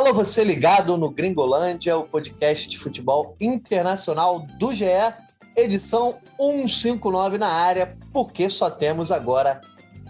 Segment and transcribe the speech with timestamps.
[0.00, 4.86] Alô, você ligado no Gringolândia, o podcast de futebol internacional do GE,
[5.54, 9.60] edição 159 na área, porque só temos agora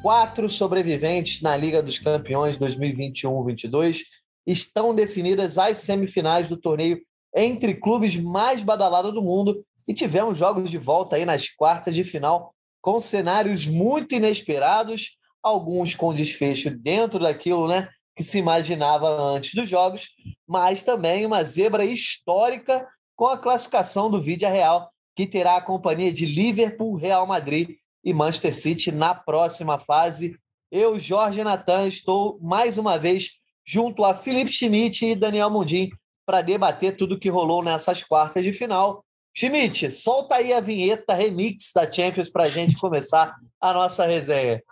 [0.01, 4.03] quatro sobreviventes na Liga dos Campeões 2021-22.
[4.47, 7.01] Estão definidas as semifinais do torneio
[7.34, 12.05] entre clubes mais badalados do mundo e tivemos jogos de volta aí nas quartas de
[12.05, 17.88] final com cenários muito inesperados, alguns com desfecho dentro daquilo, né?
[18.20, 20.10] Que se imaginava antes dos jogos,
[20.47, 26.12] mas também uma zebra histórica com a classificação do Vídea Real, que terá a companhia
[26.12, 30.37] de Liverpool, Real Madrid e Manchester City na próxima fase.
[30.70, 35.91] Eu, Jorge Natan, estou mais uma vez junto a Felipe Schmidt e Daniel Mundim
[36.27, 39.02] para debater tudo que rolou nessas quartas de final.
[39.34, 44.62] Schmidt, solta aí a vinheta remix da Champions para a gente começar a nossa resenha.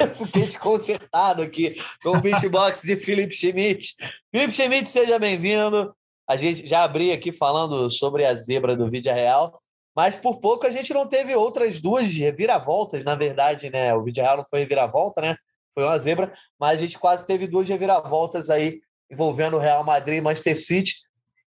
[0.00, 1.74] Eu fiquei desconcertado aqui
[2.04, 3.96] com o beatbox de Felipe Schmidt.
[4.32, 5.92] Felipe Schmidt, seja bem-vindo.
[6.28, 9.60] A gente já abri aqui falando sobre a zebra do Vídeo Real,
[9.92, 13.92] mas por pouco a gente não teve outras duas reviravoltas, na verdade, né?
[13.92, 15.36] O Vídeo Real não foi reviravolta, né?
[15.74, 20.18] Foi uma zebra, mas a gente quase teve duas reviravoltas aí envolvendo o Real Madrid
[20.18, 20.94] e Manchester City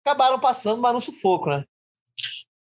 [0.07, 1.65] acabaram passando, mas no sufoco, né?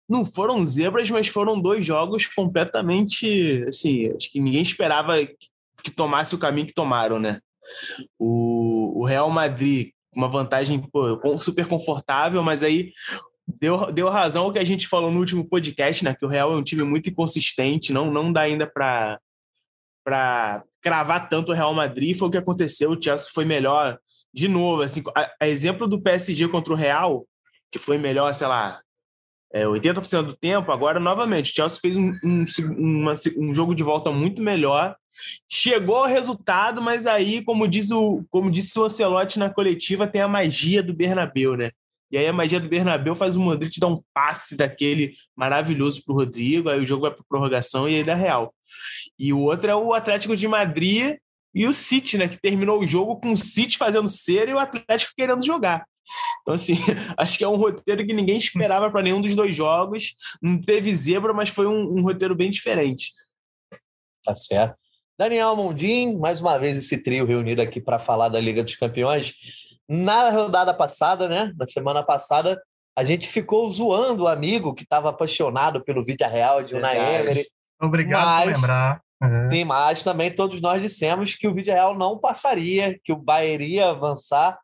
[0.08, 3.64] Não foram zebras, mas foram dois jogos completamente.
[3.68, 5.14] Assim, acho que ninguém esperava
[5.82, 7.40] que tomasse o caminho que tomaram, né?
[8.18, 12.92] O, o Real Madrid, uma vantagem pô, super confortável, mas aí
[13.46, 16.14] deu, deu razão ao que a gente falou no último podcast, né?
[16.14, 19.20] Que o Real é um time muito inconsistente, não, não dá ainda para
[20.04, 22.16] para cravar tanto o Real Madrid.
[22.16, 22.90] Foi o que aconteceu.
[22.90, 23.98] O Chelsea foi melhor
[24.32, 24.80] de novo.
[24.80, 27.26] Assim, a, a exemplo do PSG contra o Real,
[27.70, 28.80] que foi melhor, sei lá,
[29.52, 30.70] é, 80% do tempo.
[30.72, 32.44] Agora, novamente, o Chelsea fez um, um,
[32.76, 34.94] uma, um jogo de volta muito melhor.
[35.48, 40.20] Chegou ao resultado, mas aí, como diz o, como disse o Ancelotti na coletiva, tem
[40.20, 41.70] a magia do Bernabeu, né?
[42.10, 46.12] E aí a magia do Bernabeu faz o Modric dar um passe daquele maravilhoso para
[46.14, 48.54] o Rodrigo, aí o jogo vai para prorrogação e aí dá real.
[49.18, 51.16] E o outro é o Atlético de Madrid
[51.54, 52.28] e o City, né?
[52.28, 55.84] Que terminou o jogo com o City fazendo cera e o Atlético querendo jogar.
[56.42, 56.74] Então, assim,
[57.16, 60.14] acho que é um roteiro que ninguém esperava para nenhum dos dois jogos.
[60.42, 63.12] Não teve zebra, mas foi um, um roteiro bem diferente.
[64.24, 64.76] Tá certo.
[65.18, 69.34] Daniel Mondim, mais uma vez esse trio reunido aqui para falar da Liga dos Campeões.
[69.88, 71.52] Na rodada passada, né?
[71.56, 72.60] Na semana passada,
[72.96, 77.48] a gente ficou zoando o amigo que estava apaixonado pelo Vídeo Real de Unai Emery.
[77.80, 79.00] Obrigado mas, por lembrar.
[79.22, 79.48] Uhum.
[79.48, 83.54] Sim, mas também todos nós dissemos que o Vídeo Real não passaria, que o Bahia
[83.54, 84.58] iria avançar.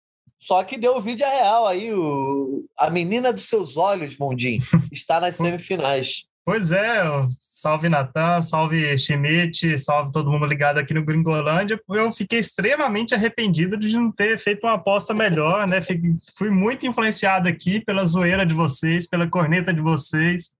[0.44, 4.58] Só que deu o Vídeo Real aí, o, a menina dos seus olhos, Mundim,
[4.92, 6.26] está nas semifinais.
[6.44, 7.02] Pois é,
[7.38, 11.80] salve Natan, salve Schmidt, salve todo mundo ligado aqui no Gringolândia.
[11.88, 15.80] Eu fiquei extremamente arrependido de não ter feito uma aposta melhor, né?
[16.36, 20.50] Fui muito influenciado aqui pela zoeira de vocês, pela corneta de vocês.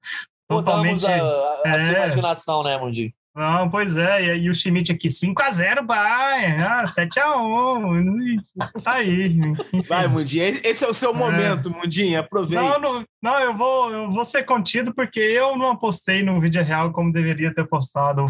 [0.49, 1.05] Totalmente.
[1.05, 3.15] a, a é, sua imaginação, né, Mundi?
[3.35, 8.41] Não, pois é, e, o Schmidt aqui, 5x0 Bayern, ah, 7x1,
[8.81, 9.27] tá aí.
[9.27, 9.83] Enfim.
[9.89, 11.15] Vai, Mundinho, esse é o seu é.
[11.15, 12.63] momento, Mundinho, aproveita.
[12.63, 16.63] Não, não, não, eu, vou, eu vou ser contido porque eu não apostei no vídeo
[16.63, 18.25] real como deveria ter postado.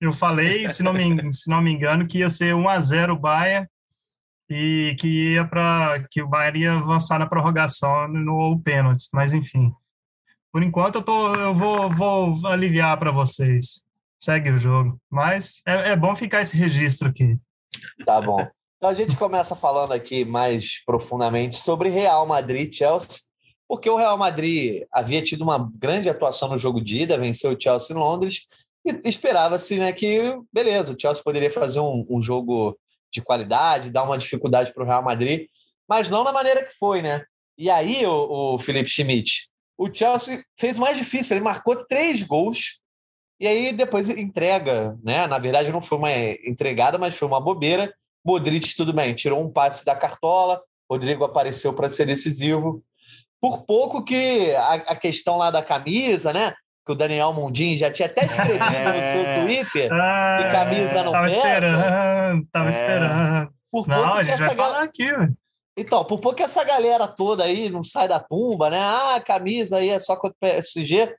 [0.00, 3.68] Eu, falei, se não, me, se não me engano, que ia ser 1x0 Bayern
[4.48, 9.72] e que ia para que o Bayern ia avançar na prorrogação no pênaltis, mas enfim.
[10.52, 13.88] Por enquanto eu, tô, eu vou, vou aliviar para vocês
[14.20, 15.00] segue o jogo.
[15.10, 17.38] Mas é, é bom ficar esse registro aqui.
[18.04, 18.46] Tá bom.
[18.76, 23.22] Então a gente começa falando aqui mais profundamente sobre Real Madrid Chelsea,
[23.68, 27.60] porque o Real Madrid havia tido uma grande atuação no jogo de ida, venceu o
[27.60, 28.46] Chelsea em Londres,
[28.84, 32.78] e esperava-se né, que, beleza, o Chelsea poderia fazer um, um jogo
[33.12, 35.46] de qualidade, dar uma dificuldade para o Real Madrid,
[35.88, 37.24] mas não da maneira que foi, né?
[37.58, 42.80] E aí, o, o Felipe Schmidt, o Chelsea fez mais difícil, ele marcou três gols
[43.40, 45.26] e aí depois entrega, né?
[45.26, 47.92] Na verdade, não foi uma entregada, mas foi uma bobeira.
[48.22, 50.60] Modric, tudo bem, tirou um passe da cartola,
[50.90, 52.84] Rodrigo apareceu para ser decisivo.
[53.40, 56.52] Por pouco que a, a, questão lá da camisa, né?
[56.84, 58.96] Que o Daniel Mundim já tinha até escrevido é.
[58.96, 62.72] no seu Twitter, ah, que camisa não tava esperando, tava é.
[62.72, 63.50] esperando.
[63.70, 65.06] Por não, pouco a gente vai falar aqui,
[65.78, 68.78] Então, por pouco que essa galera toda aí não sai da tumba, né?
[68.78, 71.14] Ah, a camisa aí é só contra o PSG.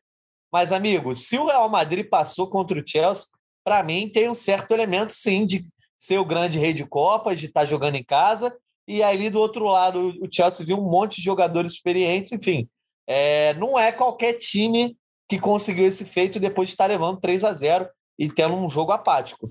[0.52, 3.28] Mas, amigo, se o Real Madrid passou contra o Chelsea,
[3.64, 5.66] para mim tem um certo elemento, sim, de
[5.98, 8.56] ser o grande rei de Copas, de estar tá jogando em casa.
[8.88, 12.68] E ali do outro lado, o Chelsea viu um monte de jogadores experientes, enfim.
[13.08, 14.98] é, não é qualquer time
[15.30, 17.88] que conseguiu esse feito depois de estar levando 3 a 0
[18.20, 19.50] e tendo um jogo apático.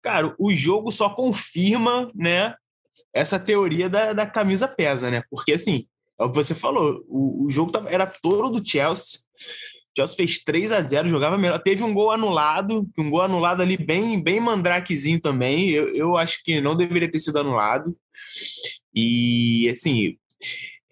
[0.00, 2.54] Cara, o jogo só confirma, né,
[3.12, 5.22] essa teoria da, da camisa pesa, né?
[5.28, 5.86] Porque, assim,
[6.18, 9.20] é o que você falou, o, o jogo tava, era todo do Chelsea,
[9.96, 11.58] Chelsea fez 3 a 0 jogava melhor.
[11.58, 15.70] Teve um gol anulado, um gol anulado ali bem, bem mandrakezinho também.
[15.70, 17.96] Eu, eu acho que não deveria ter sido anulado.
[18.94, 20.16] E, assim,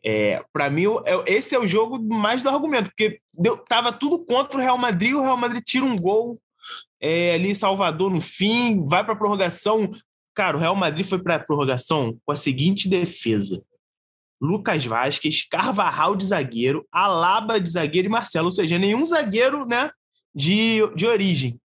[0.04, 4.24] é, para mim, é, esse é o jogo mais do argumento, porque deu, tava tudo
[4.24, 6.34] contra o Real Madrid, o Real Madrid tira um gol
[7.00, 9.90] é, ali em Salvador no fim, vai para prorrogação.
[10.34, 13.62] Cara, o Real Madrid foi para prorrogação com a seguinte defesa:
[14.40, 19.90] Lucas Vasquez, Carvajal de zagueiro, Alaba de zagueiro e Marcelo, ou seja, nenhum zagueiro né,
[20.34, 21.60] de, de origem.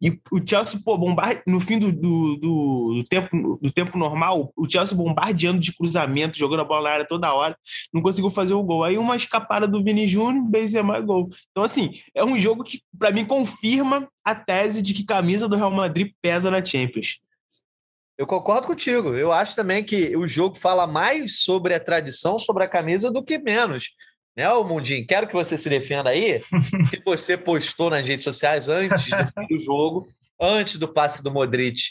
[0.00, 1.42] E o Chelsea, pô, bombar...
[1.46, 6.38] no fim do, do, do, do, tempo, do tempo normal, o Chelsea bombardeando de cruzamento,
[6.38, 7.56] jogando a bola na área toda hora,
[7.92, 8.84] não conseguiu fazer o gol.
[8.84, 11.28] Aí uma escapada do Vini Júnior, Benzema gol.
[11.50, 15.56] Então, assim, é um jogo que, para mim, confirma a tese de que camisa do
[15.56, 17.20] Real Madrid pesa na Champions.
[18.22, 19.16] Eu concordo contigo.
[19.16, 23.20] Eu acho também que o jogo fala mais sobre a tradição, sobre a camisa, do
[23.20, 23.96] que menos.
[24.36, 25.04] Né, ô Mundinho?
[25.04, 26.38] Quero que você se defenda aí.
[26.88, 29.10] que você postou nas redes sociais antes
[29.50, 30.06] do jogo,
[30.40, 31.82] antes do passe do Modric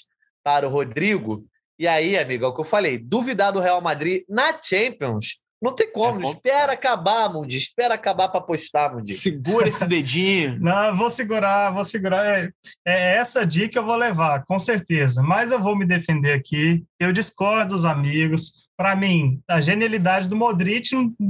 [0.41, 1.43] para o Rodrigo.
[1.77, 5.75] E aí, amigo, é o que eu falei: duvidar do Real Madrid na Champions não
[5.75, 6.25] tem como.
[6.25, 7.57] É espera acabar, Mundi.
[7.57, 9.13] Espera acabar para postar, Mundi.
[9.13, 10.57] Segura esse dedinho.
[10.59, 12.25] Não, vou segurar, vou segurar.
[12.25, 12.51] É,
[12.85, 15.21] é, essa dica eu vou levar, com certeza.
[15.21, 16.83] Mas eu vou me defender aqui.
[16.99, 18.53] Eu discordo dos amigos.
[18.75, 20.89] Para mim, a genialidade do Modric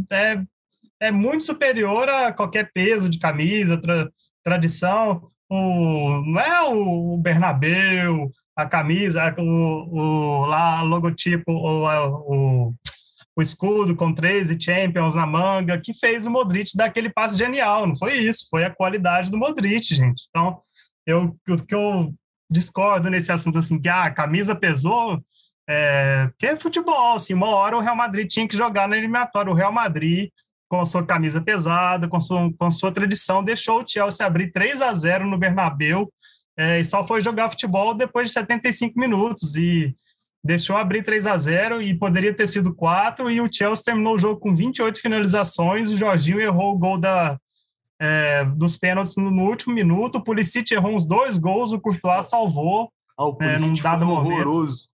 [0.10, 0.42] é,
[1.02, 4.10] é muito superior a qualquer peso de camisa, tra,
[4.42, 5.30] tradição.
[5.50, 12.74] O, não é o Bernabeu, a camisa, o, o lá, logotipo, o, o
[13.36, 17.88] o escudo com 13 Champions na manga, que fez o Modric dar aquele passe genial.
[17.88, 20.24] Não foi isso, foi a qualidade do Modric, gente.
[20.30, 20.62] Então,
[21.06, 22.14] eu, o que eu
[22.50, 25.24] discordo nesse assunto, assim, que ah, a camisa pesou,
[25.70, 29.52] é, que é futebol, assim, uma hora o Real Madrid tinha que jogar na eliminatória.
[29.52, 30.30] O Real Madrid,
[30.68, 34.26] com a sua camisa pesada, com a sua, com a sua tradição, deixou o Chelsea
[34.26, 36.12] abrir 3 a 0 no Bernabéu
[36.58, 39.56] é, e só foi jogar futebol depois de 75 minutos.
[39.56, 39.96] E
[40.44, 44.18] deixou abrir 3 a 0 e poderia ter sido 4, e o Chelsea terminou o
[44.18, 47.38] jogo com 28 finalizações, o Jorginho errou o gol da,
[48.00, 52.28] é, dos pênaltis no, no, último minuto, o Pulisic errou uns dois gols, o Courtois
[52.28, 54.32] salvou ah, o é, num dado momento.
[54.32, 54.90] horroroso.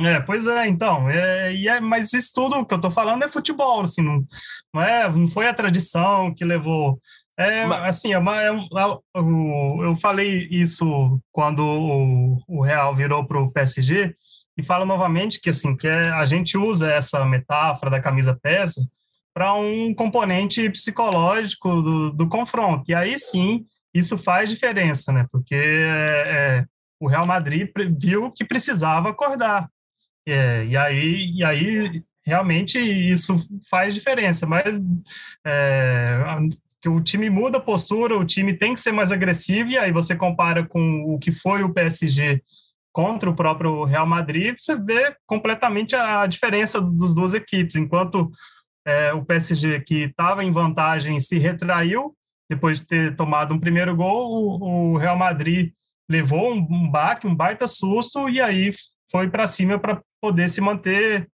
[0.00, 3.28] É, pois é, então, é, e é, mas isso tudo que eu tô falando é
[3.28, 4.24] futebol, assim, não,
[4.72, 6.98] não, é, não foi a tradição que levou
[7.38, 13.40] é, assim, é uma, é, é, eu falei isso quando o, o Real virou para
[13.40, 14.14] o PSG,
[14.56, 18.86] e falo novamente que assim que é, a gente usa essa metáfora da camisa pesa
[19.34, 22.90] para um componente psicológico do, do, confronto.
[22.90, 23.64] E aí sim,
[23.94, 25.26] isso faz diferença, né?
[25.32, 26.64] Porque é, é
[27.00, 27.68] o Real Madrid
[27.98, 29.68] viu que precisava acordar.
[30.26, 33.36] É, e, aí, e aí, realmente, isso
[33.68, 34.46] faz diferença.
[34.46, 34.76] Mas
[35.44, 36.18] é,
[36.80, 39.90] que o time muda a postura, o time tem que ser mais agressivo, e aí
[39.90, 42.42] você compara com o que foi o PSG
[42.92, 47.76] contra o próprio Real Madrid, você vê completamente a diferença dos duas equipes.
[47.76, 48.30] Enquanto
[48.86, 52.14] é, o PSG, que estava em vantagem, se retraiu
[52.50, 55.72] depois de ter tomado um primeiro gol, o, o Real Madrid
[56.10, 58.70] levou um, um baque, um baita susto, e aí
[59.10, 61.28] foi para cima para poder se manter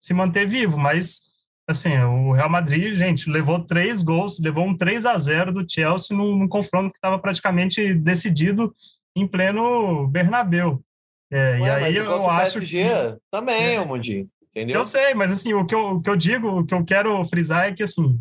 [0.00, 0.78] se manter vivo.
[0.78, 1.20] Mas
[1.66, 6.16] assim, o Real Madrid, gente, levou três gols, levou um 3 a 0 do Chelsea
[6.16, 8.74] num, num confronto que estava praticamente decidido
[9.16, 10.82] em pleno Bernabeu.
[11.34, 13.18] É, Ué, e aí eu acho PSG, que...
[13.28, 13.84] também, é.
[13.84, 14.76] Mundinho, entendeu?
[14.76, 17.24] Eu sei, mas assim, o que eu, o que eu digo, o que eu quero
[17.24, 18.20] frisar é que assim,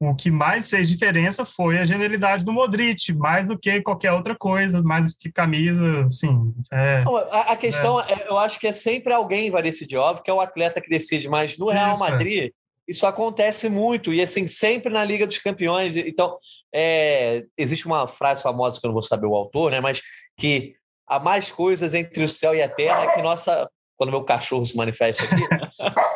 [0.00, 4.34] o que mais fez diferença foi a genialidade do Modric, mais do que qualquer outra
[4.34, 6.52] coisa, mais do que camisa, assim.
[6.72, 8.14] É, a, a, questão, é.
[8.14, 8.26] é.
[8.28, 11.28] eu acho que é sempre alguém vai decidir, óbvio que é o atleta que decide,
[11.28, 12.10] mas no Real isso, é.
[12.10, 12.52] Madrid
[12.88, 15.94] isso acontece muito, e assim, sempre na Liga dos Campeões.
[15.94, 16.36] Então,
[16.74, 20.02] é, existe uma frase famosa que eu não vou saber o autor, né, mas
[20.36, 20.74] que
[21.10, 23.68] há mais coisas entre o céu e a terra que nossa.
[23.96, 25.42] Quando meu cachorro se manifesta aqui,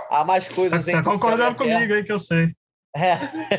[0.09, 1.55] há mais coisas entre tá o céu a terra.
[1.55, 2.55] comigo aí que eu sei.
[2.97, 3.19] É,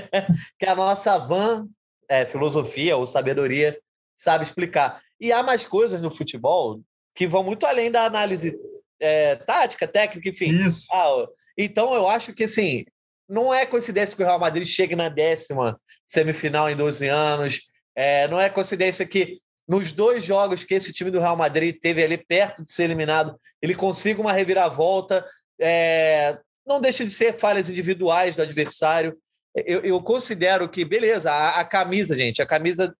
[0.57, 1.67] que a nossa van
[2.09, 3.77] é, filosofia ou sabedoria
[4.17, 4.99] sabe explicar.
[5.19, 6.81] E há mais coisas no futebol
[7.13, 8.57] que vão muito além da análise
[8.99, 10.49] é, tática, técnica, enfim.
[10.49, 10.87] Isso.
[10.91, 12.83] Ah, então eu acho que assim,
[13.29, 17.59] não é coincidência que o Real Madrid chegue na décima semifinal em 12 anos.
[17.95, 22.03] É, não é coincidência que nos dois jogos que esse time do Real Madrid teve
[22.03, 25.25] ali perto de ser eliminado, ele consiga uma reviravolta.
[25.59, 29.17] É, não deixa de ser falhas individuais do adversário.
[29.55, 32.95] eu, eu considero que, beleza, a, a, camisa, gente, a camisa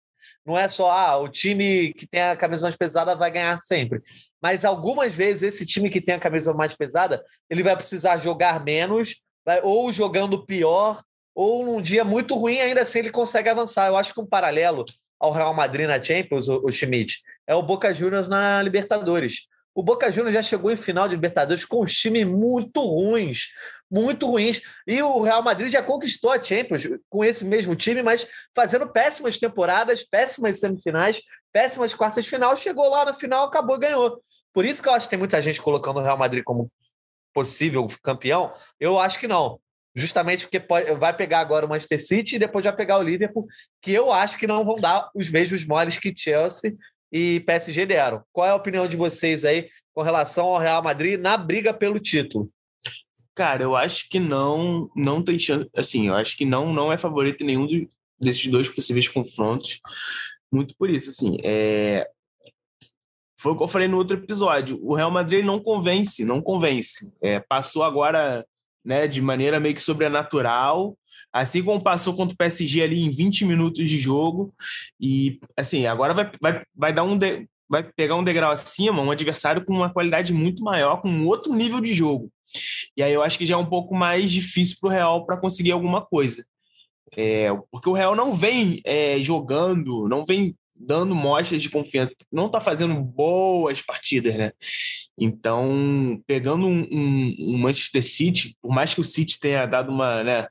[0.46, 4.02] não é só ah, o time que tem a camisa mais pesada vai ganhar sempre.
[4.42, 8.64] Mas algumas vezes esse time que tem a camisa mais pesada, ele vai precisar jogar
[8.64, 11.04] menos, vai, ou jogando pior,
[11.34, 13.88] ou num dia muito ruim, ainda assim ele consegue avançar.
[13.88, 14.86] Eu acho que um paralelo
[15.20, 19.48] ao Real Madrid na Champions, o, o Schmidt, é o Boca Juniors na Libertadores.
[19.74, 23.48] O Boca Juniors já chegou em final de Libertadores com um time muito ruins,
[23.92, 24.62] muito ruins.
[24.88, 29.38] E o Real Madrid já conquistou a Champions com esse mesmo time, mas fazendo péssimas
[29.38, 32.56] temporadas, péssimas semifinais, péssimas quartas de final.
[32.56, 34.22] Chegou lá na final, acabou, ganhou.
[34.54, 36.72] Por isso que eu acho que tem muita gente colocando o Real Madrid como
[37.34, 38.54] possível campeão.
[38.80, 39.60] Eu acho que não.
[39.96, 43.48] Justamente porque pode, vai pegar agora o Manchester City e depois vai pegar o Liverpool,
[43.82, 46.76] que eu acho que não vão dar os mesmos moles que Chelsea
[47.12, 48.22] e PSG deram.
[48.34, 51.98] Qual é a opinião de vocês aí com relação ao Real Madrid na briga pelo
[51.98, 52.52] título?
[53.34, 55.70] Cara, eu acho que não, não tem chance.
[55.74, 57.68] Assim, eu acho que não, não é favorito em nenhum
[58.20, 59.80] desses dois possíveis confrontos.
[60.52, 61.38] Muito por isso, assim.
[61.44, 62.06] É...
[63.38, 64.80] Foi o que eu falei no outro episódio.
[64.82, 67.14] O Real Madrid não convence, não convence.
[67.22, 68.46] É, passou agora
[68.86, 70.96] né, de maneira meio que sobrenatural,
[71.34, 74.54] assim como passou contra o PSG ali em 20 minutos de jogo.
[75.02, 77.18] E, assim, agora vai, vai, vai dar um.
[77.18, 81.26] De, vai pegar um degrau acima, um adversário com uma qualidade muito maior, com um
[81.26, 82.32] outro nível de jogo.
[82.96, 85.38] E aí eu acho que já é um pouco mais difícil para o Real para
[85.38, 86.46] conseguir alguma coisa.
[87.18, 92.48] É, porque o Real não vem é, jogando, não vem dando mostras de confiança, não
[92.48, 94.52] está fazendo boas partidas, né?
[95.18, 100.24] Então, pegando um, um, um, Manchester City, por mais que o City tenha dado uma,
[100.24, 100.48] né,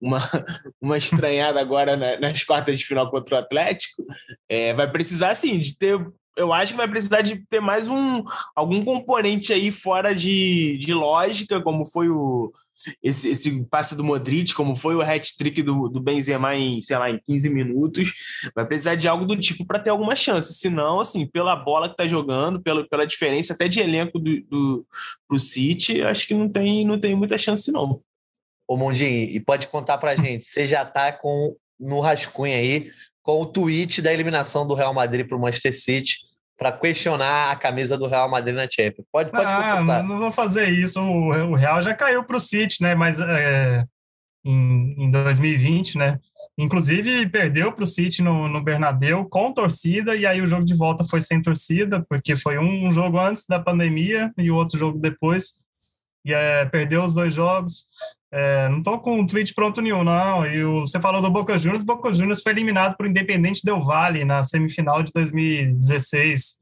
[0.00, 0.20] uma,
[0.80, 4.02] uma estranhada agora nas quartas de final contra o Atlético,
[4.48, 5.98] é, vai precisar, sim, de ter
[6.36, 8.22] eu acho que vai precisar de ter mais um
[8.54, 12.52] algum componente aí fora de, de lógica, como foi o
[13.02, 17.10] esse, esse passe do Modric, como foi o hat-trick do, do Benzema em, sei lá,
[17.10, 18.14] em 15 minutos.
[18.54, 20.54] Vai precisar de algo do tipo para ter alguma chance.
[20.54, 24.86] Senão, assim, pela bola que tá jogando, pela, pela diferença até de elenco do, do
[25.26, 28.00] pro City, acho que não tem, não tem muita chance, não.
[28.66, 32.90] Ô, Mondinho, e pode contar pra gente, você já tá com no rascunho aí
[33.22, 36.27] com o tweet da eliminação do Real Madrid para o Manchester City
[36.58, 39.06] para questionar a camisa do Real Madrid na Champions.
[39.12, 40.02] Pode, pode ah, confessar.
[40.02, 41.00] Não vou fazer isso.
[41.00, 42.96] O, o Real já caiu para o City, né?
[42.96, 43.84] Mas é,
[44.44, 46.18] em, em 2020, né?
[46.58, 50.74] Inclusive perdeu para o City no, no Bernabéu com torcida e aí o jogo de
[50.74, 54.76] volta foi sem torcida porque foi um, um jogo antes da pandemia e o outro
[54.76, 55.60] jogo depois
[56.24, 57.86] e é, perdeu os dois jogos.
[58.30, 60.46] É, não estou com um tweet pronto nenhum, não.
[60.46, 61.84] E o, você falou do Boca Juniors.
[61.84, 66.58] Boca Juniors foi eliminado por Independente Del Vale na semifinal de 2016.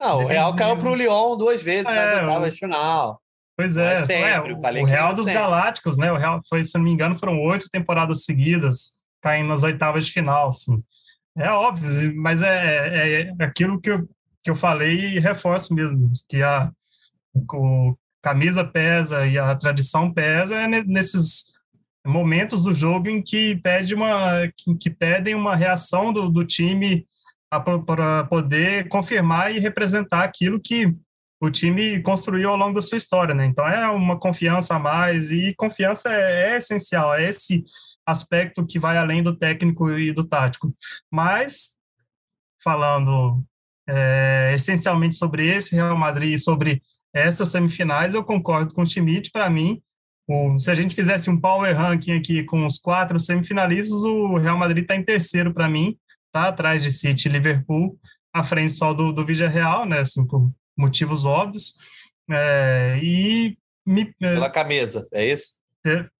[0.00, 3.20] Ah, o Real caiu para o Lyon duas vezes é, nas oitavas de final.
[3.56, 5.40] Pois é, é, sempre, é o, o Real dos sempre.
[5.40, 6.12] Galácticos, né?
[6.12, 10.12] O Real foi, se não me engano, foram oito temporadas seguidas caindo nas oitavas de
[10.12, 10.82] final, assim.
[11.36, 14.08] É óbvio, mas é, é, é aquilo que eu,
[14.42, 16.70] que eu falei e reforço mesmo, que a,
[17.34, 17.94] o,
[18.26, 21.52] camisa pesa e a tradição pesa é nesses
[22.04, 27.06] momentos do jogo em que pede uma que pedem uma reação do, do time
[27.48, 30.92] para poder confirmar e representar aquilo que
[31.40, 33.46] o time construiu ao longo da sua história, né?
[33.46, 37.64] Então é uma confiança a mais e confiança é, é essencial, é esse
[38.04, 40.74] aspecto que vai além do técnico e do tático.
[41.08, 41.76] Mas
[42.60, 43.40] falando
[43.88, 46.82] é, essencialmente sobre esse Real Madrid sobre
[47.16, 49.80] essas semifinais, eu concordo com o Schmidt, para mim,
[50.28, 54.58] o, se a gente fizesse um power ranking aqui com os quatro semifinalistas, o Real
[54.58, 55.96] Madrid está em terceiro para mim,
[56.32, 56.48] tá?
[56.48, 57.98] Atrás de City e Liverpool,
[58.32, 61.74] à frente só do, do Real, né, assim, por motivos óbvios,
[62.30, 63.56] é, e...
[63.86, 65.60] Me, Pela camisa, é isso?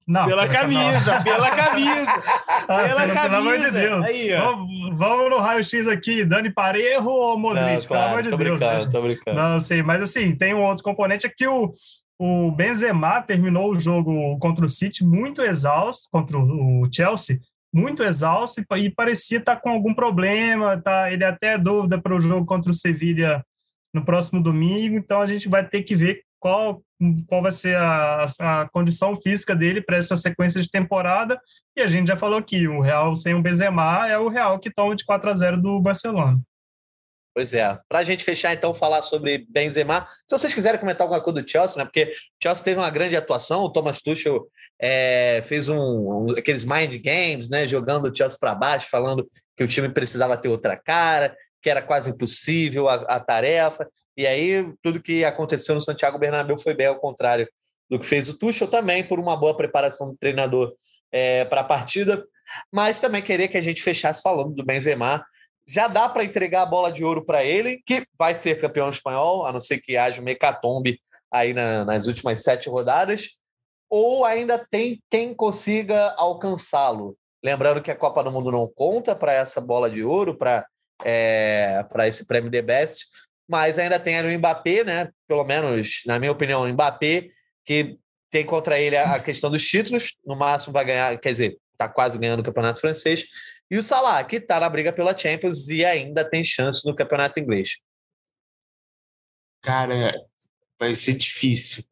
[0.06, 2.22] Não, pela, camisa, pela camisa,
[2.68, 3.20] ah, pela camisa.
[3.22, 4.04] Pelo amor de Deus.
[4.04, 7.64] Aí, vamos, vamos, no raio-x aqui, Dani Parejo ou Modric?
[7.64, 8.58] Não, claro, pelo amor de tô Deus.
[8.58, 9.36] Brincando, tô brincando.
[9.36, 11.72] Não, sei, mas assim, tem um outro componente é que o,
[12.18, 17.40] o Benzema terminou o jogo contra o City muito exausto, contra o Chelsea,
[17.74, 21.12] muito exausto e, e parecia estar com algum problema, tá?
[21.12, 23.44] ele até é dúvida para o jogo contra o Sevilha
[23.92, 26.80] no próximo domingo, então a gente vai ter que ver qual,
[27.26, 31.40] qual vai ser a, a condição física dele para essa sequência de temporada.
[31.76, 34.72] E a gente já falou aqui, o Real sem o Benzema é o Real que
[34.72, 36.40] toma de 4 a 0 do Barcelona.
[37.34, 37.76] Pois é.
[37.88, 41.50] Para a gente fechar, então, falar sobre Benzema, se vocês quiserem comentar alguma coisa do
[41.50, 41.84] Chelsea, né?
[41.84, 44.46] Porque o Chelsea teve uma grande atuação, o Thomas Tuchel
[44.80, 47.66] é, fez um, um, aqueles mind games, né?
[47.66, 51.82] Jogando o Chelsea para baixo, falando que o time precisava ter outra cara, que era
[51.82, 53.86] quase impossível a, a tarefa.
[54.16, 57.48] E aí, tudo que aconteceu no Santiago Bernabéu foi bem ao contrário
[57.88, 60.74] do que fez o Tuchel também, por uma boa preparação do treinador
[61.12, 62.24] é, para a partida,
[62.72, 65.24] mas também queria que a gente fechasse falando do Benzema.
[65.68, 69.46] Já dá para entregar a bola de ouro para ele, que vai ser campeão espanhol,
[69.46, 73.38] a não ser que haja um mecatombe aí na, nas últimas sete rodadas,
[73.90, 77.16] ou ainda tem quem consiga alcançá-lo.
[77.44, 80.66] Lembrando que a Copa do Mundo não conta para essa bola de ouro, para
[81.04, 83.06] é, esse prêmio de Best,
[83.48, 85.10] mas ainda tem o Mbappé, né?
[85.28, 87.28] Pelo menos, na minha opinião, o Mbappé,
[87.64, 87.98] que
[88.30, 92.18] tem contra ele a questão dos títulos, no máximo vai ganhar, quer dizer, está quase
[92.18, 93.24] ganhando o Campeonato Francês,
[93.70, 97.40] e o Salah, que está na briga pela Champions e ainda tem chance no Campeonato
[97.40, 97.78] Inglês.
[99.62, 100.14] Cara,
[100.78, 101.84] vai ser difícil.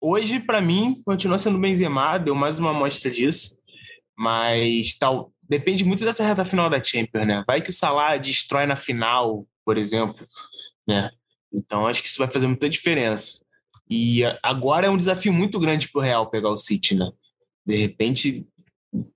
[0.00, 3.58] Hoje, para mim, continua sendo Benzema, deu mais uma amostra disso,
[4.16, 7.42] mas tal, depende muito dessa reta final da Champions, né?
[7.46, 10.24] Vai que o Salah destrói na final, por exemplo,
[10.86, 11.10] né?
[11.52, 13.44] Então acho que isso vai fazer muita diferença.
[13.90, 17.10] E agora é um desafio muito grande para o Real pegar o City, né?
[17.64, 18.46] De repente,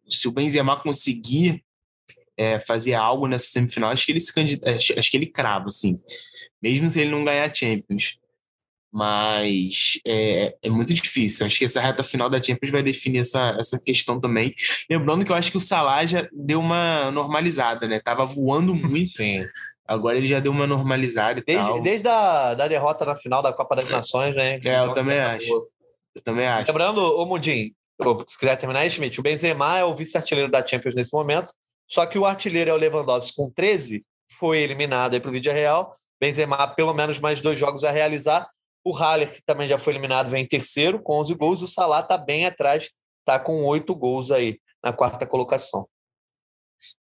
[0.03, 1.65] se o Benzema conseguir
[2.37, 5.69] é, fazer algo nessa semifinal, acho que ele se candidata, acho, acho que ele crava,
[5.69, 6.01] assim,
[6.61, 8.19] mesmo se ele não ganhar Champions.
[8.93, 11.47] Mas é, é, muito difícil.
[11.47, 14.53] Acho que essa reta final da Champions vai definir essa, essa questão também.
[14.91, 18.01] Lembrando que eu acho que o Salah já deu uma normalizada, né?
[18.01, 19.19] Tava voando muito.
[19.19, 19.47] Sim.
[19.91, 21.83] Agora ele já deu uma normalizada e desde, tal.
[21.83, 24.61] Desde a da derrota na final da Copa das Nações, né?
[24.65, 25.69] É, eu também acho.
[26.15, 26.69] Eu também acho.
[26.71, 27.75] Lembrando, o Mudim,
[28.29, 31.51] se quiser terminar aí, Schmidt, o Benzema é o vice-artilheiro da Champions nesse momento,
[31.89, 34.05] só que o artilheiro é o Lewandowski com 13,
[34.39, 35.93] foi eliminado aí para o Vídeo Real.
[36.21, 38.49] Benzema, pelo menos mais dois jogos a realizar.
[38.85, 41.63] O Haller, que também já foi eliminado, vem em terceiro com 11 gols.
[41.63, 45.89] O Salah está bem atrás, está com oito gols aí na quarta colocação.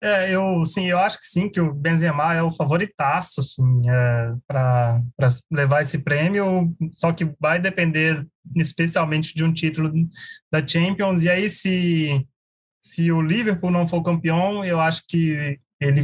[0.01, 4.31] É, eu, sim, eu acho que sim, que o Benzema é o favoritaço, assim, é,
[4.47, 5.01] para
[5.51, 8.25] levar esse prêmio, só que vai depender
[8.55, 9.91] especialmente de um título
[10.51, 12.25] da Champions, e aí se,
[12.83, 16.03] se o Liverpool não for campeão, eu acho que ele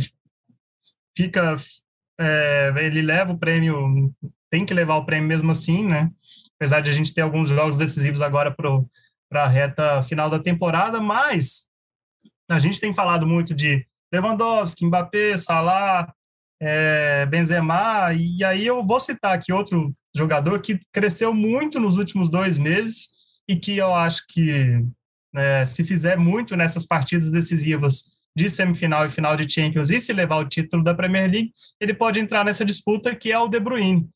[1.15, 1.55] fica,
[2.19, 4.13] é, ele leva o prêmio
[4.49, 6.09] tem que levar o prêmio mesmo assim, né?
[6.55, 8.53] Apesar de a gente ter alguns jogos decisivos agora
[9.29, 11.68] para a reta final da temporada, mas
[12.49, 16.11] a gente tem falado muito de Lewandowski, Mbappé, Salah,
[16.61, 22.29] é, Benzema, e aí eu vou citar aqui outro jogador que cresceu muito nos últimos
[22.29, 23.09] dois meses
[23.47, 24.83] e que eu acho que
[25.35, 30.11] é, se fizer muito nessas partidas decisivas de semifinal e final de Champions e se
[30.11, 33.59] levar o título da Premier League, ele pode entrar nessa disputa que é o De
[33.59, 34.09] Bruyne.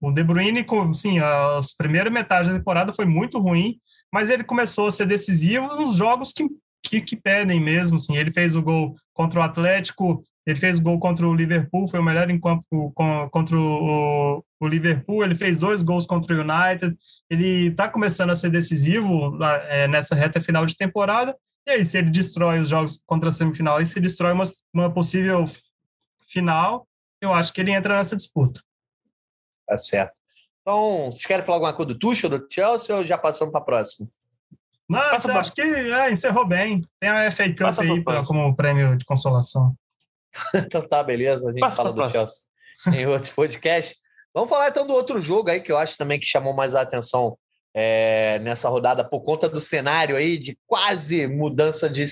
[0.00, 3.78] O De Bruyne, sim, as primeiras metades da temporada foi muito ruim,
[4.12, 6.44] mas ele começou a ser decisivo nos jogos que,
[6.88, 7.96] que, que pedem mesmo.
[7.96, 8.16] Assim.
[8.16, 11.98] Ele fez o gol contra o Atlético, ele fez o gol contra o Liverpool, foi
[11.98, 12.92] o melhor em campo
[13.30, 15.24] contra o, o Liverpool.
[15.24, 16.96] Ele fez dois gols contra o United.
[17.28, 21.36] Ele está começando a ser decisivo é, nessa reta final de temporada.
[21.66, 24.92] E aí, se ele destrói os jogos contra a semifinal e se destrói uma, uma
[24.92, 25.44] possível
[26.28, 26.86] final,
[27.20, 28.60] eu acho que ele entra nessa disputa.
[29.66, 30.14] Tá certo.
[30.62, 33.64] Então, vocês querem falar alguma coisa do Tuchel, do Chelsea ou já passamos para a
[33.64, 34.08] próxima?
[34.88, 36.82] Não, Passa acho que é, encerrou bem.
[37.00, 39.74] Tem a FA Cup Passa aí pra, como prêmio de consolação.
[40.54, 41.48] então tá, beleza.
[41.48, 42.46] A gente Passa fala do Chelsea
[42.92, 44.00] em outros podcasts.
[44.34, 46.82] Vamos falar então do outro jogo aí que eu acho também que chamou mais a
[46.82, 47.36] atenção
[47.74, 52.04] é, nessa rodada por conta do cenário aí de quase mudança de,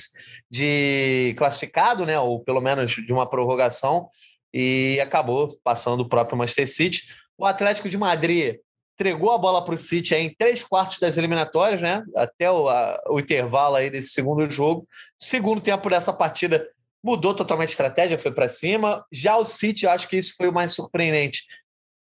[0.51, 2.19] de classificado, né?
[2.19, 4.09] Ou pelo menos de uma prorrogação,
[4.53, 7.03] e acabou passando o próprio Manchester City.
[7.37, 8.57] O Atlético de Madrid
[8.95, 12.03] entregou a bola para o City em três quartos das eliminatórias, né?
[12.17, 14.89] Até o, a, o intervalo aí desse segundo jogo.
[15.19, 16.67] Segundo tempo dessa partida
[17.03, 19.05] mudou totalmente a estratégia, foi para cima.
[19.13, 21.43] Já o City, acho que isso foi o mais surpreendente.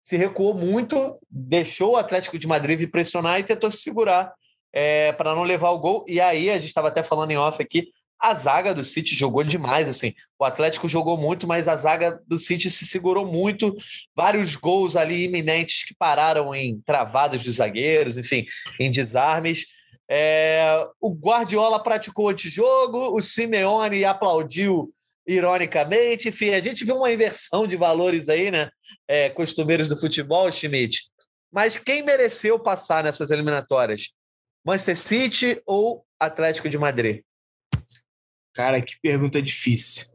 [0.02, 4.34] Se recuou muito, deixou o Atlético de Madrid pressionar e tentou se segurar
[4.72, 6.06] é, para não levar o gol.
[6.08, 9.44] E aí, a gente estava até falando em off aqui, a zaga do City jogou
[9.44, 10.14] demais, assim.
[10.40, 13.76] O Atlético jogou muito, mas a zaga do City se segurou muito.
[14.16, 18.46] Vários gols ali iminentes que pararam em travadas dos zagueiros, enfim,
[18.80, 19.68] em desarmes.
[20.10, 24.94] É, o Guardiola praticou antijogo, o Simeone aplaudiu
[25.28, 26.30] ironicamente.
[26.30, 28.70] Enfim, a gente viu uma inversão de valores aí, né?
[29.08, 31.04] É, costumeiros do futebol, Schmidt.
[31.52, 34.14] Mas quem mereceu passar nessas eliminatórias?
[34.66, 37.22] Manchester City ou Atlético de Madrid?
[38.54, 40.08] Cara, que pergunta difícil.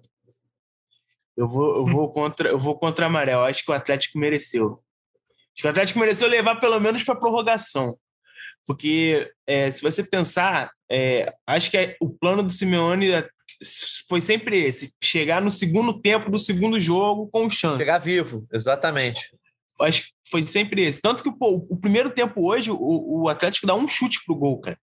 [1.37, 3.44] Eu vou, eu vou contra, eu vou contra a Amarelo.
[3.44, 4.83] Acho que o Atlético mereceu.
[5.53, 7.98] Acho que o Atlético mereceu levar pelo menos para prorrogação.
[8.66, 13.29] Porque é, se você pensar, é, acho que é, o plano do Simeone é,
[14.09, 17.79] foi sempre esse: chegar no segundo tempo do segundo jogo com chance.
[17.79, 19.35] Chegar vivo, exatamente.
[19.81, 21.01] Acho que foi sempre esse.
[21.01, 24.61] Tanto que pô, o primeiro tempo hoje, o, o Atlético dá um chute pro gol,
[24.61, 24.79] cara.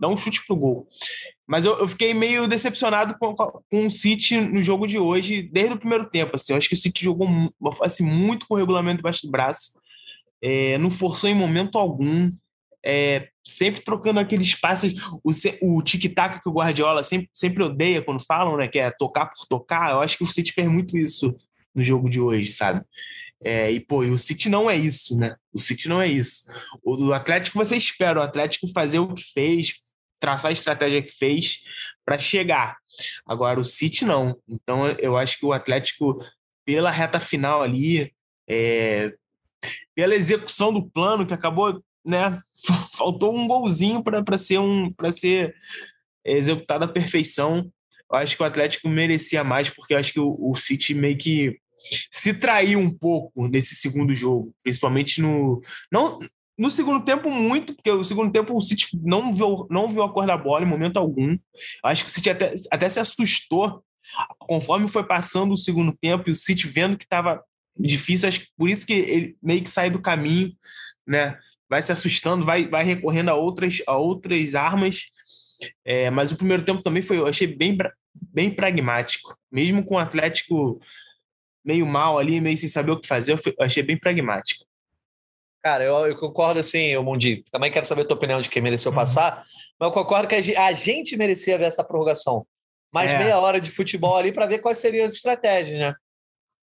[0.00, 0.88] Dá um chute pro gol.
[1.52, 5.74] Mas eu, eu fiquei meio decepcionado com, com o City no jogo de hoje, desde
[5.74, 6.34] o primeiro tempo.
[6.34, 7.28] Assim, eu acho que o City jogou
[7.82, 9.74] assim, muito com o regulamento debaixo do braço,
[10.40, 12.30] é, não forçou em momento algum,
[12.82, 14.94] é, sempre trocando aqueles passes.
[15.22, 18.66] O, o tic-tac que o Guardiola sempre, sempre odeia quando falam, né?
[18.66, 19.90] Que é tocar por tocar.
[19.90, 21.36] Eu acho que o City fez muito isso
[21.74, 22.82] no jogo de hoje, sabe?
[23.44, 25.36] É, e, pô, e o City não é isso, né?
[25.52, 26.44] O City não é isso.
[26.82, 29.74] O Atlético você espera o Atlético fazer o que fez,
[30.22, 31.64] traçar a estratégia que fez
[32.04, 32.76] para chegar.
[33.26, 34.38] Agora, o City não.
[34.48, 36.24] Então, eu acho que o Atlético,
[36.64, 38.14] pela reta final ali,
[38.48, 39.12] é,
[39.96, 42.40] pela execução do plano, que acabou, né?
[42.96, 45.56] Faltou um golzinho para ser um para ser
[46.24, 47.68] executado à perfeição.
[48.08, 51.18] Eu acho que o Atlético merecia mais, porque eu acho que o, o City meio
[51.18, 51.58] que
[52.12, 55.60] se traiu um pouco nesse segundo jogo, principalmente no.
[55.90, 56.16] Não,
[56.62, 60.08] no segundo tempo, muito, porque o segundo tempo o City não viu, não viu a
[60.08, 61.36] cor da bola em momento algum.
[61.82, 63.82] Acho que o City até, até se assustou
[64.38, 67.42] conforme foi passando o segundo tempo e o City vendo que estava
[67.76, 68.28] difícil.
[68.28, 70.52] Acho que por isso que ele meio que sai do caminho,
[71.04, 71.36] né?
[71.68, 75.06] Vai se assustando, vai, vai recorrendo a outras, a outras armas.
[75.84, 77.76] É, mas o primeiro tempo também foi, eu achei bem,
[78.14, 79.36] bem pragmático.
[79.50, 80.80] Mesmo com o Atlético
[81.64, 84.64] meio mal ali, meio sem saber o que fazer, eu, achei bem pragmático.
[85.62, 87.44] Cara, eu, eu concordo assim, o Mundi.
[87.52, 88.96] Também quero saber a tua opinião de quem mereceu uhum.
[88.96, 89.44] passar,
[89.78, 92.44] mas eu concordo que a gente merecia ver essa prorrogação.
[92.92, 93.18] Mais é.
[93.18, 95.94] meia hora de futebol ali para ver quais seriam as estratégias, né?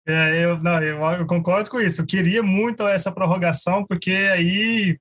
[0.08, 2.00] É, eu, não, eu, eu, concordo com isso.
[2.00, 4.96] Eu queria muito essa prorrogação, porque aí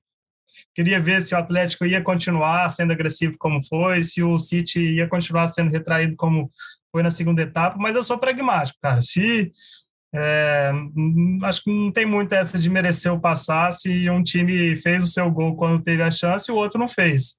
[0.74, 5.08] queria ver se o Atlético ia continuar sendo agressivo como foi, se o City ia
[5.08, 6.50] continuar sendo retraído como
[6.90, 9.00] foi na segunda etapa, mas eu sou pragmático, cara.
[9.00, 9.52] Se
[10.18, 10.72] é,
[11.42, 15.08] acho que não tem muito essa de merecer o passar se um time fez o
[15.08, 17.36] seu gol quando teve a chance e o outro não fez.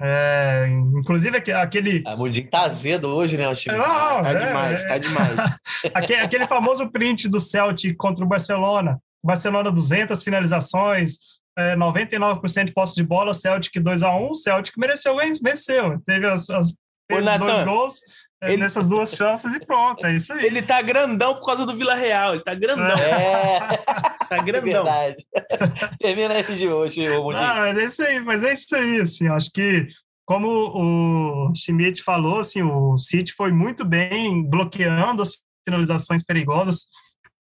[0.00, 0.66] É,
[0.98, 2.02] inclusive aquele.
[2.06, 3.48] A Mundinho tá azedo hoje, né?
[3.48, 3.76] O time.
[3.76, 5.36] Não, tá é, demais, tá demais.
[5.94, 9.00] aquele, aquele famoso print do Celtic contra o Barcelona.
[9.24, 11.18] Barcelona 200 finalizações,
[11.56, 16.00] é, 99% de posse de bola, Celtic 2 a 1 Celtic mereceu, venceu.
[16.04, 16.70] Teve as, as
[17.12, 18.56] Ô, dois gols é, ele...
[18.58, 20.46] nessas duas chances e pronto, é isso aí.
[20.46, 22.96] Ele tá grandão por causa do Vila Real, ele tá grandão.
[22.96, 23.58] É,
[24.28, 24.86] tá grandão.
[24.86, 25.26] É verdade.
[26.00, 29.50] Termina aí de hoje, ah, mas é isso aí, mas é isso aí, assim, acho
[29.52, 29.86] que
[30.24, 36.86] como o Schmidt falou, assim, o City foi muito bem bloqueando as finalizações perigosas,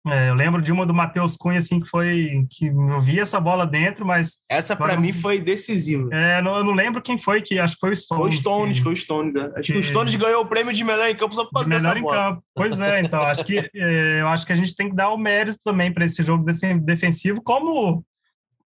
[0.09, 2.47] é, eu lembro de uma do Matheus Cunha, assim, que foi.
[2.51, 4.39] que eu vi essa bola dentro, mas.
[4.49, 6.09] Essa para mim foi decisiva.
[6.13, 8.21] É, não, eu não lembro quem foi, que acho que foi o Stones.
[8.21, 9.35] Foi o Stones, que, foi o Stones.
[9.35, 9.41] É.
[9.41, 11.69] Acho que, que, o Stones ganhou o prêmio de melhor em campo só por causa
[11.69, 12.17] melhor dessa em bola.
[12.17, 12.45] campo.
[12.55, 15.19] Pois é, então, acho que é, eu acho que a gente tem que dar o
[15.19, 16.45] mérito também para esse jogo
[16.81, 18.05] defensivo, como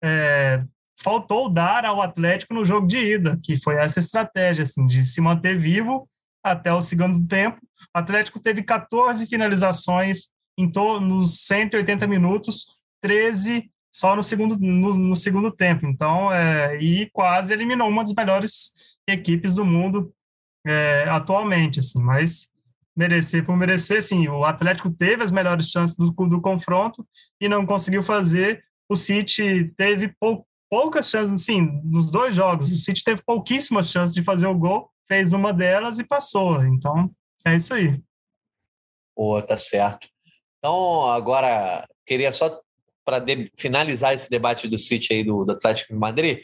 [0.01, 0.63] é,
[1.01, 5.19] faltou dar ao Atlético no jogo de ida, que foi essa estratégia, assim, de se
[5.19, 6.07] manter vivo
[6.41, 7.59] até o segundo tempo.
[7.93, 12.67] O Atlético teve 14 finalizações em nos 180 minutos,
[13.01, 15.85] 13 só no segundo, no, no segundo tempo.
[15.85, 18.73] Então, é, e quase eliminou uma das melhores
[19.07, 20.13] equipes do mundo
[20.65, 22.51] é, atualmente, assim, mas
[22.95, 27.05] merecer por merecer, sim, o Atlético teve as melhores chances do, do confronto
[27.39, 32.77] e não conseguiu fazer, o City teve pou, poucas chances, sim, nos dois jogos, o
[32.77, 37.11] City teve pouquíssimas chances de fazer o gol, fez uma delas e passou, então
[37.45, 38.01] é isso aí.
[39.15, 40.07] Pô, tá certo.
[40.65, 42.59] Então, agora, queria só,
[43.05, 43.23] para
[43.55, 46.39] finalizar esse debate do City aí do, do Atlético de Madrid,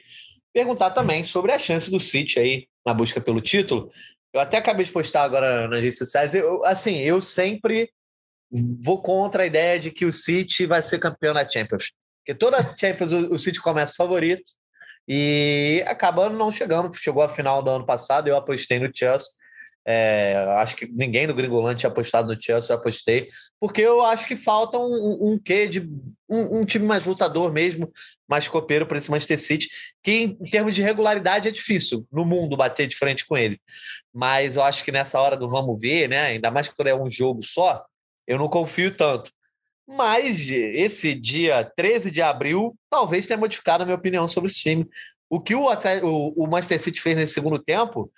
[0.53, 3.89] perguntar também sobre a chance do City aí na busca pelo título.
[4.31, 6.35] Eu até acabei de postar agora nas redes sociais.
[6.35, 7.89] Eu, assim, eu sempre
[8.51, 11.91] vou contra a ideia de que o City vai ser campeão da Champions.
[12.19, 14.51] Porque toda Champions o, o City começa favorito
[15.07, 16.95] e acabando não chegando.
[16.95, 19.31] Chegou à final do ano passado, eu apostei no Chelsea.
[19.85, 24.27] É, acho que ninguém no Gringolante tinha apostado no Chelsea, eu apostei, porque eu acho
[24.27, 25.81] que falta um, um, um quê de
[26.29, 27.91] um, um, time mais lutador mesmo,
[28.27, 29.69] mais copeiro para esse Manchester City,
[30.03, 33.59] que em, em termos de regularidade é difícil no mundo bater de frente com ele.
[34.13, 36.27] Mas eu acho que nessa hora do vamos ver, né?
[36.27, 37.83] Ainda mais quando é um jogo só,
[38.27, 39.31] eu não confio tanto.
[39.87, 44.87] Mas esse dia 13 de abril talvez tenha modificado a minha opinião sobre esse time.
[45.29, 48.11] O que o, o, o Manchester City fez nesse segundo tempo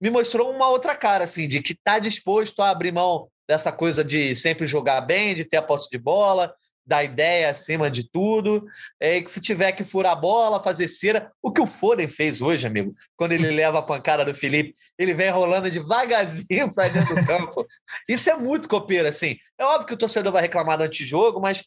[0.00, 4.04] me mostrou uma outra cara, assim, de que está disposto a abrir mão dessa coisa
[4.04, 6.54] de sempre jogar bem, de ter a posse de bola,
[6.86, 8.66] da ideia acima de tudo,
[8.98, 12.42] é, que se tiver que furar a bola, fazer cera, o que o Foden fez
[12.42, 17.14] hoje, amigo, quando ele leva a pancada do Felipe, ele vem rolando devagarzinho para dentro
[17.14, 17.64] do campo.
[18.08, 19.36] Isso é muito copeiro, assim.
[19.56, 21.62] É óbvio que o torcedor vai reclamar do antijogo, mas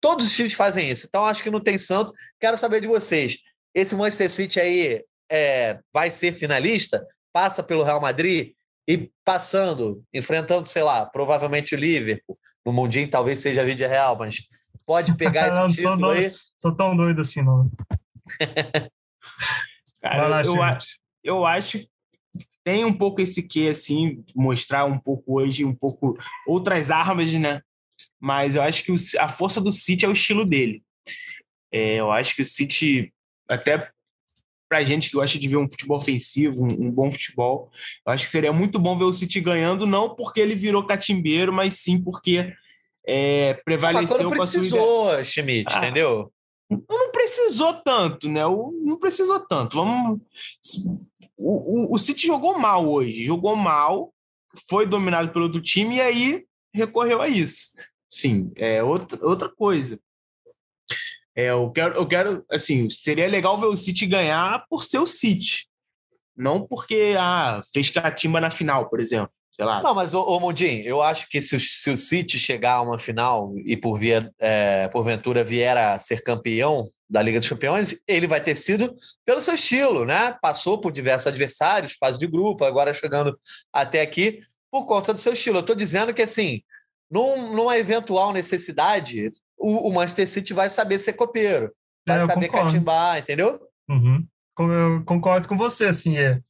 [0.00, 1.06] todos os times fazem isso.
[1.06, 2.12] Então acho que não tem santo.
[2.40, 3.38] Quero saber de vocês.
[3.72, 7.06] Esse Manchester City aí é, vai ser finalista?
[7.34, 8.52] Passa pelo Real Madrid
[8.88, 14.16] e passando, enfrentando, sei lá, provavelmente o Liverpool, no Mundinho talvez seja a vídeo real,
[14.16, 14.48] mas
[14.86, 16.32] pode pegar esse não, título sou aí.
[16.62, 17.68] Sou tão doido assim, não.
[20.00, 21.00] Cara, lá, eu, gente.
[21.24, 21.88] eu acho que
[22.62, 26.16] tem um pouco esse que assim mostrar um pouco hoje um pouco
[26.46, 27.60] outras armas, né?
[28.20, 30.82] Mas eu acho que o- a força do City é o estilo dele.
[31.72, 33.12] É, eu acho que o City
[33.48, 33.90] até
[34.68, 37.70] pra gente que gosta de ver um futebol ofensivo, um, um bom futebol,
[38.06, 41.52] eu acho que seria muito bom ver o City ganhando, não porque ele virou catimbeiro,
[41.52, 42.52] mas sim porque
[43.06, 45.78] é, prevaleceu com a sua precisou, Schmidt, Ah.
[45.78, 46.30] entendeu?
[46.70, 48.44] não precisou tanto, né?
[48.46, 49.76] O, não precisou tanto.
[49.76, 50.20] Vamos.
[51.36, 54.12] O, o, o City jogou mal hoje, jogou mal,
[54.68, 57.70] foi dominado pelo outro time e aí recorreu a isso.
[58.08, 59.98] Sim, é outra, outra coisa.
[61.36, 65.06] É, eu quero, eu quero, assim, seria legal ver o City ganhar por ser o
[65.06, 65.66] City,
[66.36, 69.32] não porque ah, fez catimba na final, por exemplo.
[69.50, 69.80] Sei lá.
[69.80, 70.52] Não, mas, ô, ô
[70.84, 74.28] eu acho que se o, se o City chegar a uma final e por via,
[74.40, 78.92] é, porventura vier a ser campeão da Liga dos Campeões, ele vai ter sido
[79.24, 80.36] pelo seu estilo, né?
[80.42, 83.38] Passou por diversos adversários, fase de grupo, agora chegando
[83.72, 84.40] até aqui
[84.72, 85.58] por conta do seu estilo.
[85.58, 86.60] Eu estou dizendo que, assim,
[87.08, 89.30] num, numa eventual necessidade,
[89.64, 91.72] o, o Manchester City vai saber ser copeiro,
[92.06, 92.72] vai É, saber concordo.
[92.72, 93.60] catimbar, entendeu?
[93.88, 94.26] Uhum.
[94.58, 96.40] Eu concordo com você, assim, é,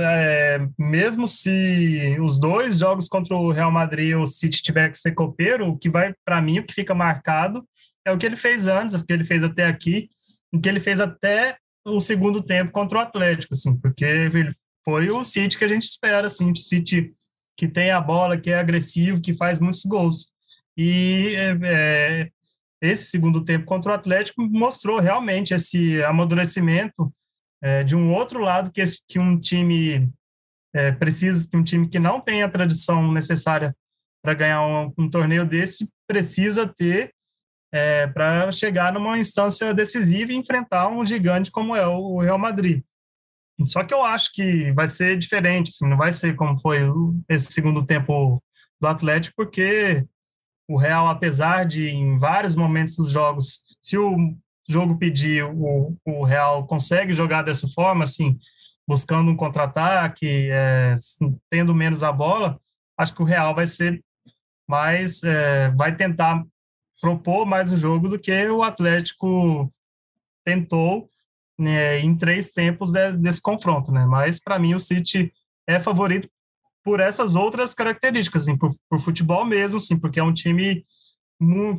[0.00, 4.96] é, mesmo se os dois jogos contra o Real Madrid ou o City tiver que
[4.98, 7.66] ser copeiro, o que vai, para mim, o que fica marcado
[8.06, 10.08] é o que ele fez antes, o que ele fez até aqui,
[10.52, 14.52] o que ele fez até o segundo tempo contra o Atlético, assim, porque ele
[14.84, 17.12] foi o City que a gente espera, assim, o City
[17.56, 20.28] que tem a bola, que é agressivo, que faz muitos gols.
[20.78, 22.30] E é, é,
[22.80, 27.12] esse segundo tempo contra o Atlético mostrou realmente esse amadurecimento
[27.60, 30.08] é, de um outro lado que, esse, que um time
[30.72, 33.76] é, precisa, que um time que não tem a tradição necessária
[34.22, 37.12] para ganhar um, um, torneio desse precisa ter
[37.72, 42.82] é, para chegar numa instância decisiva e enfrentar um gigante como é o Real Madrid.
[43.64, 46.82] Só que eu acho que vai ser diferente, assim, não vai ser como foi
[47.28, 48.40] esse segundo tempo
[48.80, 50.06] do Atlético, porque
[50.68, 54.36] o Real, apesar de em vários momentos dos jogos, se o
[54.68, 58.38] jogo pedir, o, o Real consegue jogar dessa forma, assim,
[58.86, 60.94] buscando um contra-ataque, é,
[61.50, 62.60] tendo menos a bola,
[62.98, 64.04] acho que o Real vai ser
[64.68, 66.44] mais, é, vai tentar
[67.00, 69.70] propor mais o jogo do que o Atlético
[70.44, 71.08] tentou
[71.58, 74.06] né, em três tempos de, desse confronto, né?
[74.06, 75.32] Mas para mim o City
[75.66, 76.28] é favorito
[76.88, 80.86] por essas outras características, assim, por, por futebol mesmo, sim, porque é um time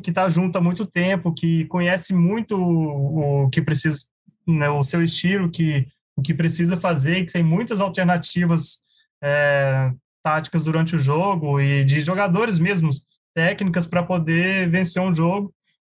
[0.04, 4.06] que está junto há muito tempo, que conhece muito o, o que precisa,
[4.46, 5.84] né, o seu estilo, que
[6.16, 8.84] o que precisa fazer, que tem muitas alternativas
[9.20, 9.90] é,
[10.22, 15.52] táticas durante o jogo e de jogadores mesmos, técnicas para poder vencer um jogo.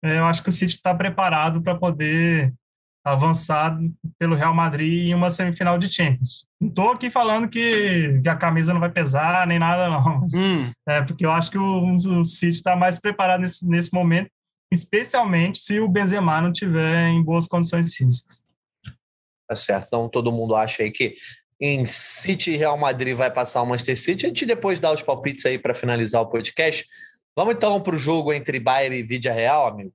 [0.05, 2.55] É, eu acho que o City está preparado para poder
[3.05, 3.79] avançar
[4.19, 6.47] pelo Real Madrid em uma semifinal de Champions.
[6.61, 10.21] Não estou aqui falando que, que, a camisa não vai pesar nem nada, não.
[10.21, 10.71] Mas, hum.
[10.89, 14.31] é, porque eu acho que o, o City está mais preparado nesse, nesse momento,
[14.73, 18.45] especialmente se o Benzema não tiver em boas condições físicas.
[19.49, 19.87] Tá certo.
[19.87, 21.17] Então todo mundo acha aí que
[21.61, 24.27] em City e Real Madrid vai passar o Manchester City.
[24.27, 26.87] A gente depois dá os palpites aí para finalizar o podcast.
[27.37, 29.93] Vamos então para o jogo entre Bayern e Vidia Real, amigo,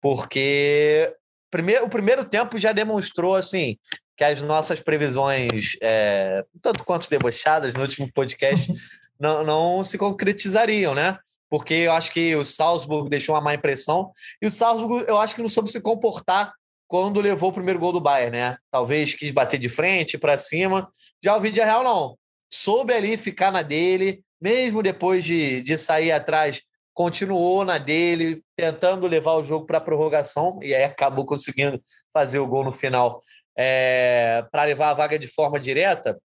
[0.00, 1.12] porque
[1.50, 3.76] primeiro, o primeiro tempo já demonstrou assim
[4.16, 8.72] que as nossas previsões, é, tanto quanto debochadas no último podcast,
[9.18, 11.18] não, não se concretizariam, né?
[11.48, 15.34] Porque eu acho que o Salzburg deixou uma má impressão e o Salzburg eu acho
[15.34, 16.52] que não soube se comportar
[16.88, 18.56] quando levou o primeiro gol do Bayern, né?
[18.70, 20.90] Talvez quis bater de frente para cima.
[21.22, 22.18] Já o Vidia Real não.
[22.50, 26.62] Soube ali ficar na dele, mesmo depois de, de sair atrás,
[26.98, 31.80] continuou na dele, tentando levar o jogo para a prorrogação, e aí acabou conseguindo
[32.12, 33.22] fazer o gol no final
[33.56, 36.20] é, para levar a vaga de forma direta.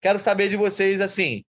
[0.00, 1.44] Quero saber de vocês, assim,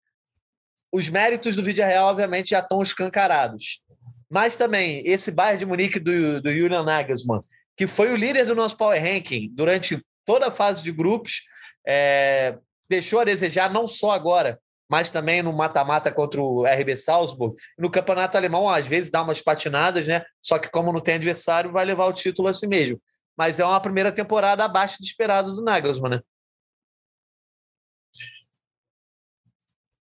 [0.91, 3.85] os méritos do Vidia Real, obviamente, já estão escancarados.
[4.29, 7.39] Mas também, esse Bayern de Munique do, do Julian Nagelsmann,
[7.77, 11.43] que foi o líder do nosso Power Ranking durante toda a fase de grupos,
[11.87, 12.59] é,
[12.91, 14.59] deixou a desejar não só agora,
[14.95, 17.61] mas também no mata-mata contra o RB Salzburg.
[17.77, 20.25] No campeonato alemão, às vezes dá umas patinadas, né?
[20.41, 23.03] Só que, como não tem adversário, vai levar o título a si mesmo.
[23.37, 26.21] Mas é uma primeira temporada abaixo do esperado do Nagelsmann, né?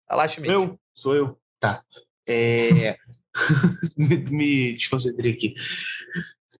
[0.10, 0.51] Olá, Schmidt.
[0.51, 0.77] Eu?
[0.93, 1.39] Sou eu.
[1.58, 1.82] Tá.
[2.27, 2.97] É...
[3.95, 5.56] me, me desconcentrei aqui.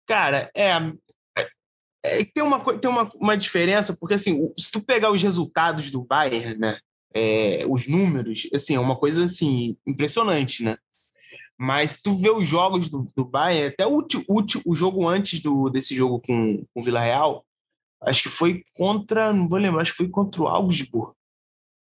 [0.08, 0.72] Cara, é,
[2.02, 6.06] é, tem uma, tem uma, uma diferença, porque assim, se tu pegar os resultados do
[6.06, 6.80] Bayern, né?
[7.14, 10.78] É, os números, assim, é uma coisa assim impressionante, né?
[11.58, 15.70] Mas tu vê os jogos do, do Bayern, até o, o, o jogo antes do,
[15.70, 17.46] desse jogo com, o Vila Real,
[18.02, 21.14] acho que foi contra, não vou lembrar, acho que foi contra o Augsburg.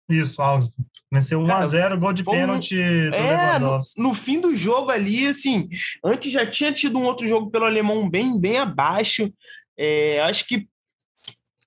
[0.10, 0.75] Isso, Augsburg.
[1.13, 3.13] Venceu 1x0, gol de pênalti um...
[3.13, 5.69] é, no, no, fim do jogo ali, assim,
[6.03, 9.31] antes já tinha tido um outro jogo pelo alemão bem, bem abaixo.
[9.77, 10.69] É, acho que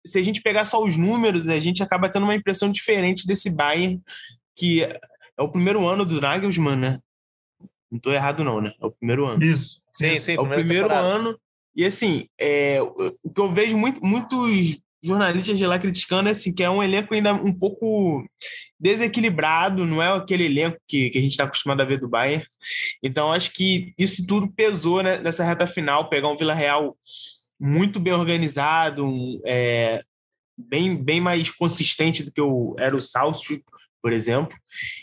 [0.05, 3.51] se a gente pegar só os números, a gente acaba tendo uma impressão diferente desse
[3.51, 4.01] Bayern,
[4.57, 7.01] que é o primeiro ano do Nagelsmann, né?
[7.91, 8.73] Não estou errado, não, né?
[8.81, 9.43] É o primeiro ano.
[9.43, 9.81] Isso.
[9.93, 10.35] Sim, sim.
[10.35, 11.39] É o primeiro ano.
[11.77, 16.53] E assim, é, o que eu vejo muito, muitos jornalistas de lá criticando é assim,
[16.53, 18.25] que é um elenco ainda um pouco
[18.81, 22.45] desequilibrado, não é aquele elenco que, que a gente está acostumado a ver do Bayern.
[23.03, 26.95] Então, acho que isso tudo pesou né, nessa reta final, pegar um Vila Real
[27.65, 29.11] muito bem organizado,
[29.47, 30.03] é,
[30.55, 33.65] bem, bem mais consistente do que o, era o Salzburg,
[34.03, 34.55] por exemplo.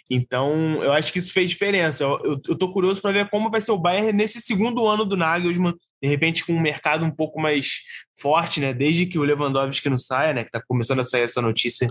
[0.08, 2.04] Então, eu acho que isso fez diferença.
[2.04, 5.74] Eu, estou curioso para ver como vai ser o Bayern nesse segundo ano do Nagelsmann,
[6.04, 7.82] de repente com um mercado um pouco mais
[8.16, 8.76] forte, né?
[8.76, 10.44] Desde que o Lewandowski não saia, né?
[10.44, 11.88] Que está começando a sair essa notícia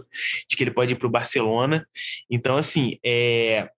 [0.49, 1.85] de que ele pode ir para o Barcelona.
[2.31, 3.69] Então, assim, é,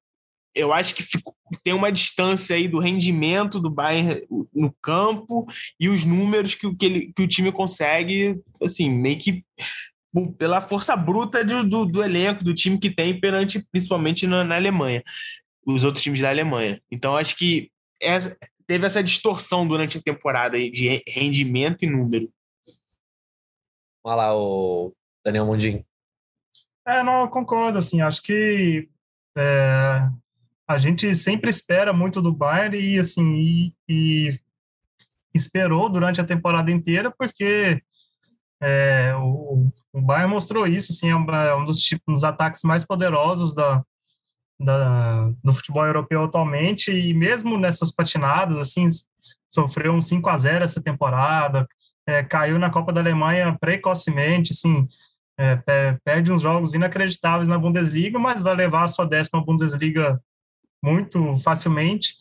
[0.55, 5.47] eu acho que fico, tem uma distância aí do rendimento do Bayern no campo
[5.79, 9.45] e os números que, que, ele, que o time consegue, assim, meio que
[10.39, 14.57] pela força bruta do, do, do, elenco, do time que tem perante, principalmente na, na,
[14.57, 15.03] Alemanha,
[15.67, 16.79] os outros times da Alemanha.
[16.91, 18.37] Então, acho que essa,
[18.67, 22.31] teve essa distorção durante a temporada de rendimento e número.
[24.05, 24.93] Olha lá, o
[25.25, 25.85] Daniel Mundinho.
[26.87, 28.89] É, não, eu concordo, assim, acho que
[29.39, 30.09] é,
[30.73, 34.41] a gente sempre espera muito do Bayern e, assim, e, e
[35.35, 37.83] esperou durante a temporada inteira, porque
[38.61, 41.27] é, o, o Bayern mostrou isso, assim, é um,
[41.61, 43.83] um dos, tipos, dos ataques mais poderosos da,
[44.59, 48.87] da, do futebol europeu atualmente, e mesmo nessas patinadas, assim,
[49.49, 51.67] sofreu um 5 a 0 essa temporada,
[52.07, 54.89] é, caiu na Copa da Alemanha precocemente, assim,
[55.39, 60.21] é, perde uns jogos inacreditáveis na Bundesliga, mas vai levar a sua décima Bundesliga
[60.83, 62.15] muito facilmente,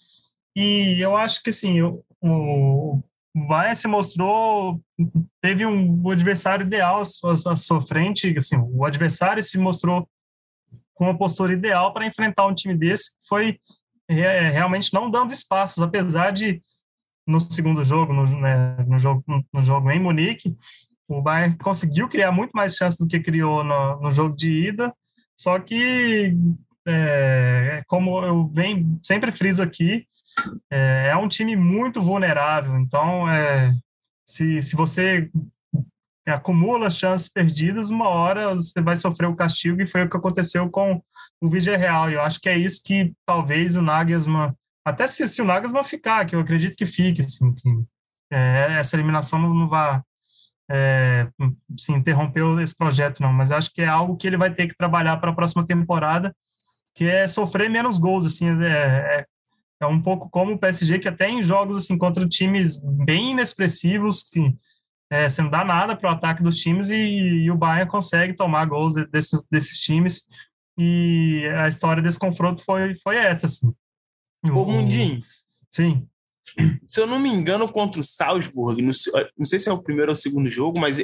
[0.56, 3.02] e eu acho que, assim, o, o
[3.76, 4.82] se mostrou
[5.42, 10.08] teve um adversário ideal à sua frente assim o adversário se mostrou
[10.94, 13.60] com uma postura ideal para enfrentar um time desse que foi
[14.10, 16.62] é, realmente não dando espaços apesar de
[17.26, 20.56] no segundo jogo no, né, no jogo no jogo em Munique
[21.08, 24.94] o Bayern conseguiu criar muito mais chances do que criou no, no jogo de ida
[25.40, 26.36] só que
[26.88, 30.08] é, como eu venho sempre friso aqui
[30.70, 32.78] é, é um time muito vulnerável.
[32.78, 33.74] Então, é,
[34.26, 35.30] se, se você
[36.26, 40.70] acumula chances perdidas, uma hora você vai sofrer o castigo, e foi o que aconteceu
[40.70, 41.02] com
[41.42, 42.10] o Vídeo Real.
[42.10, 44.54] E eu acho que é isso que talvez o Nagelsmann,
[44.86, 47.70] até se, se o Nagelsmann ficar, que eu acredito que fique, assim, que
[48.32, 50.02] é, essa eliminação não, não vai
[50.70, 51.28] é,
[51.78, 54.78] se interromper esse projeto, não, mas acho que é algo que ele vai ter que
[54.78, 56.34] trabalhar para a próxima temporada,
[56.94, 59.26] que é sofrer menos gols, assim, é, é
[59.82, 64.22] é um pouco como o PSG, que até em jogos assim contra times bem inexpressivos,
[64.22, 64.56] que
[65.10, 68.34] é, você não dá nada para o ataque dos times e, e, o Bayern consegue
[68.34, 70.26] tomar gols de, desses, desses times.
[70.78, 73.74] E a história desse confronto foi, foi essa, assim.
[74.46, 75.22] O, Mundinho.
[75.70, 76.08] Sim.
[76.88, 79.82] Se eu não me engano, contra o Salzburg, não sei, não sei se é o
[79.82, 81.00] primeiro ou o segundo jogo, mas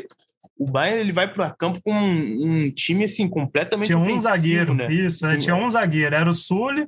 [0.58, 4.74] o Bayern ele vai para campo com um, um, time assim completamente tinha um zagueiro
[4.74, 4.92] né?
[4.92, 6.88] isso é, tinha um zagueiro era o Sully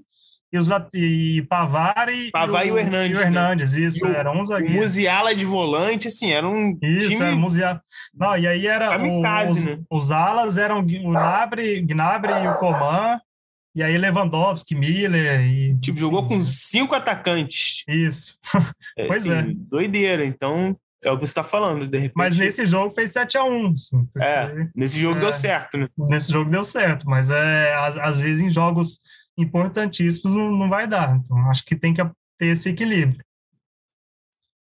[0.51, 3.11] e, os, e Pavar e, Pavar e, o, e o Hernandes.
[3.11, 3.81] E o Hernandes, né?
[3.81, 4.73] isso, era um zagueiro.
[4.73, 7.21] O Musiala de volante, assim, era um isso, time...
[7.21, 7.81] era Musiala.
[8.13, 9.79] Não, e aí era o, os, né?
[9.89, 13.19] os alas eram o Gnabry, Gnabry e o Coman,
[13.75, 15.79] e aí Lewandowski, Miller e...
[15.79, 17.83] Tipo, jogou com cinco atacantes.
[17.87, 18.37] Isso.
[18.97, 19.53] É, pois assim, é.
[19.55, 20.75] Doideira, então...
[21.03, 22.13] É o que você está falando, de repente.
[22.15, 23.73] Mas nesse jogo fez 7x1.
[23.73, 25.87] Assim, é, nesse jogo é, deu certo, né?
[25.97, 28.99] Nesse jogo deu certo, mas é, às, às vezes em jogos
[29.37, 31.15] importantíssimos não, não vai dar.
[31.15, 32.03] Então, acho que tem que
[32.37, 33.23] ter esse equilíbrio.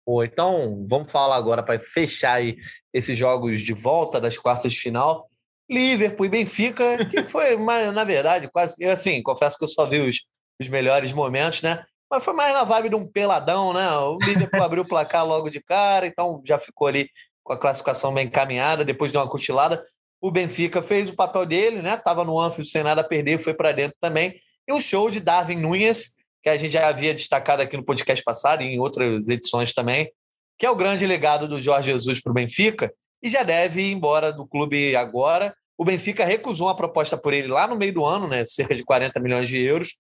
[0.06, 2.58] Pô, então, vamos falar agora para fechar aí
[2.92, 5.30] esses jogos de volta das quartas de final.
[5.70, 7.56] Liverpool e Benfica, que foi,
[7.94, 8.84] na verdade, quase.
[8.84, 10.26] Assim, confesso que eu só vi os,
[10.60, 11.84] os melhores momentos, né?
[12.11, 13.88] Mas foi mais na vibe de um peladão, né?
[13.96, 17.08] O Liverpool abriu o placar logo de cara, então já ficou ali
[17.44, 19.84] com a classificação bem encaminhada, depois de uma cochilada.
[20.20, 21.96] O Benfica fez o papel dele, né?
[21.96, 24.40] Tava no Anfield sem nada a perder, foi para dentro também.
[24.68, 28.22] E o show de Darwin Nunes, que a gente já havia destacado aqui no podcast
[28.24, 30.11] passado e em outras edições também,
[30.58, 32.92] que é o grande legado do Jorge Jesus para o Benfica
[33.22, 35.54] e já deve ir embora do clube agora.
[35.78, 38.44] O Benfica recusou uma proposta por ele lá no meio do ano, né?
[38.46, 39.94] Cerca de 40 milhões de euros.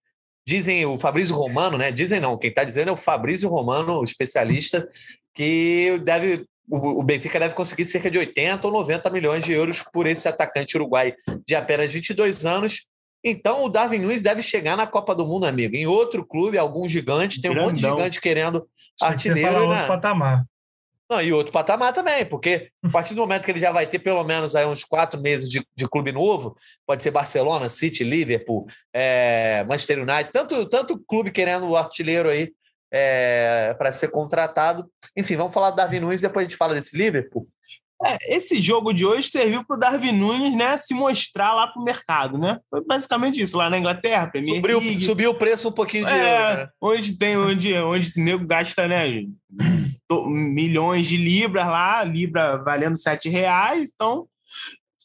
[0.46, 1.92] Dizem o Fabrício Romano, né?
[1.92, 4.88] Dizem não, quem está dizendo é o Fabrício Romano, especialista,
[5.34, 10.06] que deve o Benfica deve conseguir cerca de 80 ou 90 milhões de euros por
[10.06, 11.12] esse atacante uruguai
[11.44, 12.86] de apenas 22 anos.
[13.24, 15.74] Então o Darwin Nunes deve chegar na Copa do Mundo, amigo.
[15.74, 18.66] Em outro clube, algum gigante, tem um monte de gigante querendo
[19.00, 19.68] artilheiro.
[19.68, 19.86] Né?
[19.88, 20.44] patamar.
[21.10, 23.98] Não, e outro patamar também, porque a partir do momento que ele já vai ter
[23.98, 26.56] pelo menos aí uns quatro meses de, de clube novo,
[26.86, 32.52] pode ser Barcelona, City, Liverpool, é, Manchester United, tanto, tanto clube querendo o artilheiro aí
[32.92, 34.88] é, para ser contratado.
[35.16, 37.42] Enfim, vamos falar do Darwin Nunes, depois a gente fala desse Liverpool.
[38.04, 41.80] É, esse jogo de hoje serviu para o Darwin Nunes né, se mostrar lá para
[41.80, 42.58] o mercado, né?
[42.70, 45.00] Foi basicamente isso, lá na Inglaterra, Premier subiu, League.
[45.00, 46.68] Subiu o preço um pouquinho de é, euro, né?
[46.80, 49.24] Onde tem, onde, onde o nego gasta, né?
[50.26, 54.26] milhões de libras lá, libra valendo sete reais, então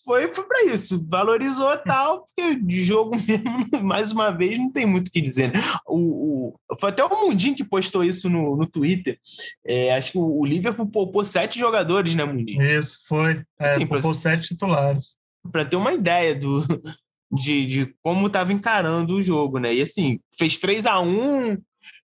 [0.06, 4.86] foi, foi para isso, valorizou tal, porque de jogo mesmo, mais uma vez, não tem
[4.86, 5.52] muito o que dizer.
[5.52, 5.60] Né?
[5.88, 9.20] O, o, foi até o Mundinho que postou isso no, no Twitter.
[9.66, 12.62] É, acho que o, o, Liverpool poupou sete jogadores, né, Mundinho?
[12.62, 13.44] Isso, foi.
[13.60, 15.18] É, assim, poupou pra, sete titulares.
[15.52, 16.64] Para ter uma ideia do,
[17.34, 19.74] de, de como estava encarando o jogo, né?
[19.74, 21.58] E assim, fez 3 a 1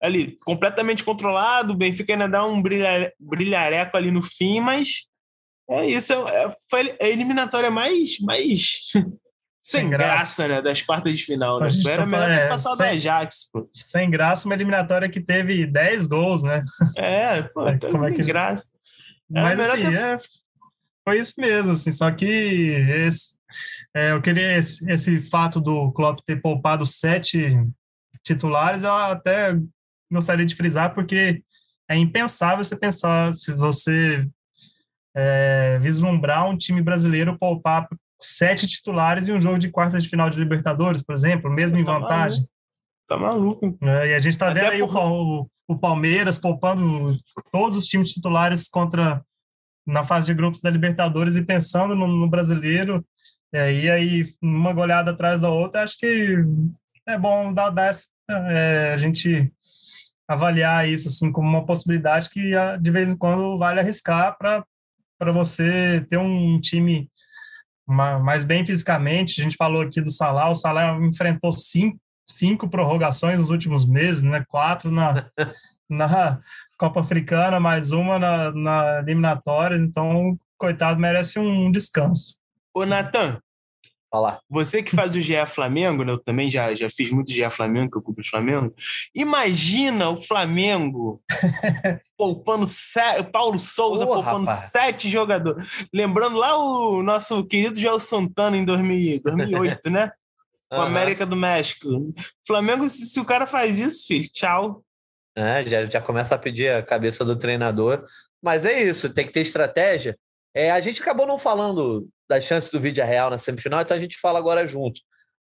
[0.03, 5.07] ali, completamente controlado, o Benfica ainda dá um brilha, brilhareco ali no fim, mas
[5.71, 8.93] é isso, é, foi a eliminatória mais, mais
[9.63, 10.17] sem, graça.
[10.17, 10.63] graça, né?
[10.63, 11.69] Das quartas de final, né?
[11.87, 13.69] Era tá melhor é, passar sem, da Ajax, pô.
[13.73, 16.63] Sem graça, uma eliminatória que teve 10 gols, né?
[16.97, 18.23] É, pô, é, como é que...
[18.23, 18.69] graça.
[19.35, 19.99] Era Mas assim, ter...
[19.99, 20.19] é,
[21.03, 23.39] foi isso mesmo, assim, só que esse,
[23.95, 27.57] é, eu queria esse, esse fato do Klopp ter poupado sete
[28.23, 29.55] titulares, eu até
[30.11, 31.43] gostaria de frisar, porque
[31.89, 34.27] é impensável você pensar, se você
[35.15, 37.89] é, vislumbrar um time brasileiro poupar
[38.21, 41.85] sete titulares em um jogo de quartas de final de Libertadores, por exemplo, mesmo em
[41.85, 42.39] tá vantagem.
[42.39, 42.55] Maluco.
[43.07, 43.79] Tá maluco.
[43.83, 44.97] É, e a gente está vendo aí por...
[44.97, 47.17] o, o, Palmeiras poupando
[47.53, 49.23] todos os times titulares contra
[49.87, 53.05] na fase de grupos da Libertadores e pensando no, no brasileiro.
[53.53, 56.39] É, e aí, uma goleada atrás da outra, acho que
[57.07, 59.53] é bom dar, dar essa, é, a gente
[60.27, 64.65] avaliar isso assim como uma possibilidade que ah, de vez em quando vale arriscar para
[65.25, 67.11] para você ter um time
[67.87, 69.41] mais bem fisicamente.
[69.41, 74.23] A gente falou aqui do Salah, o Salah enfrentou cinco, cinco prorrogações nos últimos meses,
[74.23, 74.45] né?
[74.47, 75.27] Quatro na,
[75.89, 76.41] na
[76.79, 79.77] Copa Africana, mais uma na, na eliminatória.
[79.77, 82.37] Então, coitado, merece um descanso.
[82.75, 83.41] Ô, Natan,
[84.15, 84.39] Falar.
[84.49, 86.13] Você que faz o GE Flamengo, né?
[86.13, 88.73] eu também já, já fiz muito GE Flamengo, que eu cubro o Flamengo.
[89.13, 91.21] Imagina o Flamengo
[92.17, 94.71] poupando sete, Paulo Souza oh, poupando rapaz.
[94.71, 95.89] sete jogadores.
[95.93, 100.13] Lembrando lá o nosso querido Joel Santana em 2000, 2008, né?
[100.71, 102.15] Com a América do México.
[102.47, 104.85] Flamengo, se, se, o cara faz isso, filho, tchau.
[105.37, 108.07] É, já, já começa a pedir a cabeça do treinador.
[108.41, 110.17] Mas é isso, tem que ter estratégia.
[110.55, 114.01] É, a gente acabou não falando das chances do Vídeo Real na semifinal, então a
[114.01, 115.01] gente fala agora junto.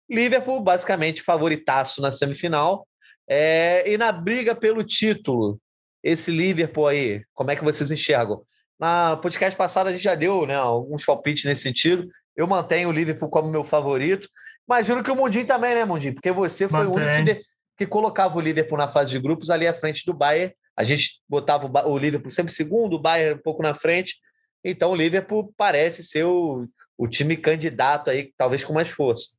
[0.09, 2.87] Liverpool, basicamente, favoritaço na semifinal.
[3.27, 5.59] É, e na briga pelo título,
[6.03, 8.43] esse Liverpool aí, como é que vocês enxergam?
[8.79, 12.07] Na podcast passada a gente já deu né, alguns palpites nesse sentido.
[12.35, 14.27] Eu mantenho o Liverpool como meu favorito.
[14.67, 16.13] Mas juro que o Mundinho também, né, Mundinho?
[16.13, 17.03] Porque você foi Mantém.
[17.03, 17.45] o único que,
[17.79, 20.53] que, colocava o Liverpool na fase de grupos ali à frente do Bayern.
[20.75, 24.15] A gente botava o, o Liverpool sempre segundo, o Bayern um pouco na frente.
[24.63, 29.37] Então o Liverpool parece ser o, o time candidato aí, talvez com mais força.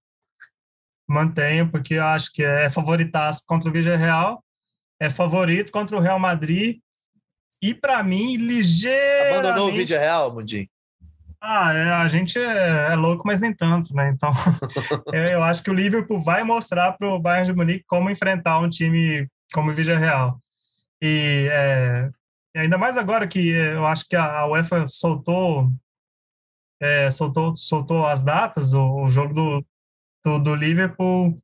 [1.08, 4.42] Mantenho, porque eu acho que é favoritaço contra o Villarreal,
[5.00, 6.78] é favorito contra o Real Madrid
[7.60, 10.68] e para mim ligeiramente abandonou o Villarreal, Mundinho.
[11.46, 14.08] Ah, é, a gente é, é, louco, mas nem tanto, né?
[14.08, 14.32] Então,
[15.12, 18.58] eu, eu, acho que o Liverpool vai mostrar para o Bayern de Munique como enfrentar
[18.60, 20.40] um time como o Villarreal.
[21.02, 22.10] E é,
[22.54, 25.70] e ainda mais agora que eu acho que a UEFA soltou
[26.80, 29.66] é, soltou, soltou as datas, o, o jogo do,
[30.24, 31.34] do, do, Liverpool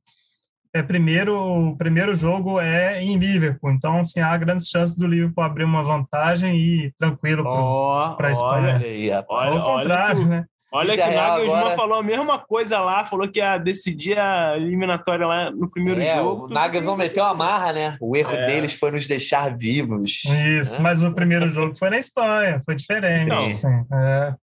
[0.73, 5.43] é primeiro, o primeiro jogo é em Liverpool, então assim, há grandes chances do Liverpool
[5.43, 8.75] abrir uma vantagem e tranquilo oh, para a Espanha.
[8.75, 10.45] Olha aí, olha, Ao contrário, né?
[10.73, 11.75] Olha que o Nagelsmann agora...
[11.75, 16.15] falou a mesma coisa lá, falou que ia decidir a eliminatória lá no primeiro é,
[16.15, 16.45] jogo.
[16.45, 17.97] O Nagelsmann meteu a marra, né?
[17.99, 18.45] O erro é.
[18.45, 20.23] deles foi nos deixar vivos.
[20.23, 20.79] Isso, né?
[20.79, 23.33] mas o primeiro jogo foi na Espanha, foi diferente.
[23.33, 24.33] Assim, é.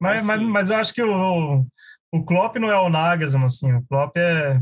[0.00, 0.26] mas, assim.
[0.26, 1.66] mas, mas eu acho que o,
[2.12, 4.60] o Klopp não é o Nagelsmann, assim, o Klopp é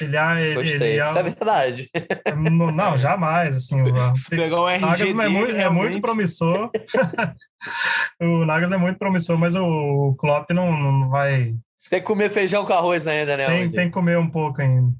[0.00, 1.90] ele, ele, Gostei, ele, isso é verdade.
[2.50, 3.56] Não, não jamais.
[3.56, 6.70] Assim, o, Se pegar o RG Nagas é muito, é muito promissor.
[8.20, 11.54] o Nagas é muito promissor, mas o Klopp não, não vai
[11.88, 13.46] Tem que comer feijão com arroz ainda, né?
[13.46, 14.92] Tem, tem que comer um pouco ainda.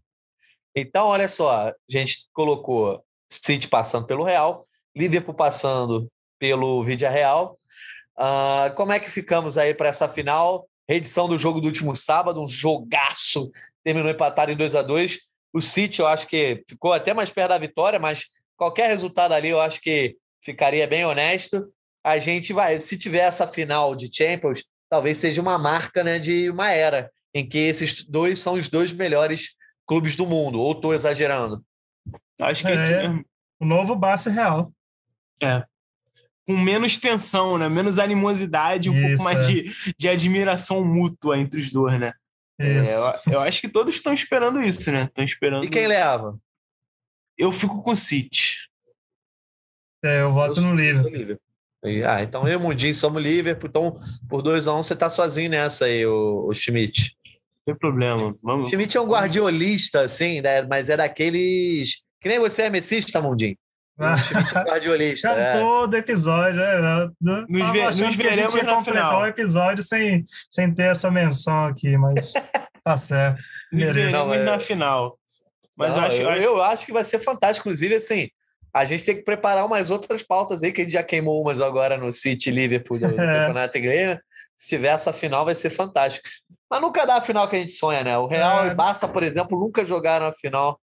[0.74, 4.66] Então, olha só, a gente colocou City passando pelo Real,
[4.96, 6.08] Liverpool passando
[6.38, 7.58] pelo Vídea Real.
[8.18, 10.66] Uh, como é que ficamos aí para essa final?
[10.88, 13.50] Reedição do jogo do último sábado, um jogaço,
[13.84, 15.18] terminou empatado em 2 a 2
[15.52, 18.24] O City, eu acho que ficou até mais perto da vitória, mas
[18.56, 21.72] qualquer resultado ali, eu acho que ficaria bem honesto.
[22.04, 26.50] A gente vai, se tiver essa final de Champions, talvez seja uma marca né, de
[26.50, 29.56] uma era em que esses dois são os dois melhores
[29.86, 31.64] clubes do mundo, ou estou exagerando?
[32.40, 33.24] Acho que é, é isso mesmo.
[33.60, 34.72] O novo base real.
[35.42, 35.64] É.
[36.46, 37.68] Com menos tensão, né?
[37.68, 39.52] Menos animosidade, um isso, pouco mais é.
[39.52, 42.12] de, de admiração mútua entre os dois, né?
[42.60, 45.04] É, eu, eu, acho que todos estão esperando isso, né?
[45.04, 45.64] Estão esperando.
[45.64, 46.38] E quem leva?
[47.38, 48.56] Eu fico com o City.
[50.04, 51.40] É, eu voto eu no Liverpool.
[52.06, 53.98] Ah, então eu e o Mundinho somos Liverpool, então
[54.28, 57.16] por 2 a 1 um, você tá sozinho nessa aí, o, o Schmidt
[57.70, 58.34] tem problema.
[58.42, 58.68] Vamos.
[58.68, 60.62] Schmidt é um guardiolista, assim, né?
[60.62, 62.04] Mas é daqueles.
[62.20, 63.56] Que nem você é messista, Mundinho.
[64.00, 65.60] O Schmidt é é.
[65.60, 66.60] todo episódio.
[66.62, 67.44] É, né?
[67.48, 69.20] nos, ve nos veremos que a na final.
[69.20, 72.32] o episódio sem, sem ter essa menção aqui, mas
[72.82, 73.44] tá certo.
[73.70, 74.42] Nos veremos Não, é...
[74.42, 75.18] na final.
[75.76, 76.42] Mas Não, eu, acho, eu, acho...
[76.42, 77.68] eu acho que vai ser fantástico.
[77.68, 78.28] Inclusive, assim,
[78.72, 81.60] a gente tem que preparar umas outras pautas aí, que a gente já queimou umas
[81.60, 83.38] agora no City Liverpool do, do é.
[83.46, 84.18] Campeonato Inglês.
[84.56, 86.28] Se tiver essa final, vai ser fantástico.
[86.70, 88.16] Mas nunca dá a final que a gente sonha, né?
[88.16, 88.68] O Real é.
[88.68, 90.80] e Barça, por exemplo, nunca jogaram a final.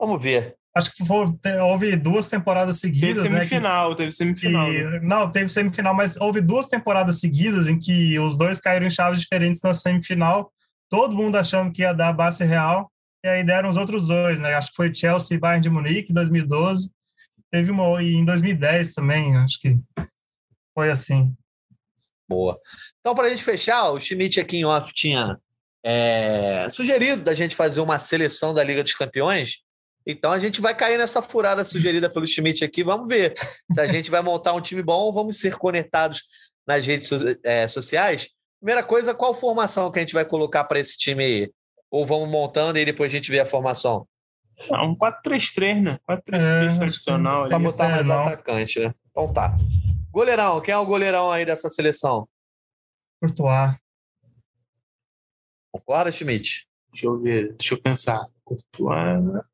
[0.00, 0.57] Vamos ver.
[0.76, 1.26] Acho que foi,
[1.62, 3.22] houve duas temporadas seguidas.
[3.22, 4.70] Teve semifinal, né, que, teve semifinal.
[4.70, 5.00] Que, né?
[5.02, 9.20] Não, teve semifinal, mas houve duas temporadas seguidas em que os dois caíram em chaves
[9.20, 10.52] diferentes na semifinal.
[10.88, 12.90] Todo mundo achando que ia dar a base real,
[13.24, 14.54] e aí deram os outros dois, né?
[14.54, 16.92] Acho que foi Chelsea e Bayern de Munique em 2012.
[17.50, 19.76] Teve uma e em 2010 também, acho que
[20.74, 21.34] foi assim.
[22.28, 22.54] Boa.
[23.00, 25.38] Então, para a gente fechar, o Schmidt aqui em off tinha
[25.84, 29.62] é, sugerido da gente fazer uma seleção da Liga dos Campeões.
[30.10, 32.82] Então, a gente vai cair nessa furada sugerida pelo Schmidt aqui.
[32.82, 33.34] Vamos ver
[33.70, 35.12] se a gente vai montar um time bom.
[35.12, 36.22] Vamos ser conectados
[36.66, 37.10] nas redes
[37.44, 38.30] é, sociais.
[38.58, 41.52] Primeira coisa, qual formação que a gente vai colocar para esse time aí?
[41.90, 44.08] Ou vamos montando e depois a gente vê a formação?
[44.72, 45.98] Ah, um 4-3-3, né?
[46.08, 47.48] 4-3-3 é, tradicional.
[47.48, 48.94] Para botar mais atacante, né?
[49.10, 49.56] Então tá.
[50.10, 52.26] Goleirão, quem é o goleirão aí dessa seleção?
[53.20, 53.76] Courtois.
[55.70, 56.66] Concorda, Schmidt?
[56.92, 58.26] Deixa eu ver, deixa eu pensar.
[58.42, 59.44] Courtois.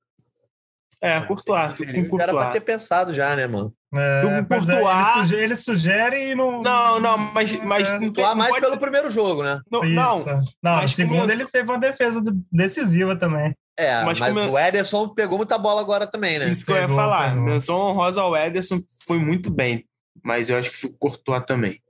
[1.04, 2.22] É, Courtois, fico com Courtois.
[2.22, 3.72] Era pra ter pensado já, né, mano?
[3.94, 4.68] É, com é, Courtois.
[4.68, 6.62] ele, sugere, ele, sugere, e não.
[6.62, 7.52] Não, não, mas.
[7.62, 7.98] mas é.
[7.98, 8.78] não tem, não mais pelo ser...
[8.80, 9.60] primeiro jogo, né?
[9.70, 10.24] Não, não.
[10.62, 11.42] Não, no segundo começou...
[11.42, 13.54] ele teve uma defesa decisiva também.
[13.76, 14.46] É, mas, mas come...
[14.46, 16.48] o Ederson pegou muita bola agora também, né?
[16.48, 17.30] Isso que eu ia falar.
[17.30, 17.44] Pegou.
[17.44, 19.84] Menção honrosa ao Ederson foi muito bem
[20.22, 21.82] mas eu acho que fico Courtois também.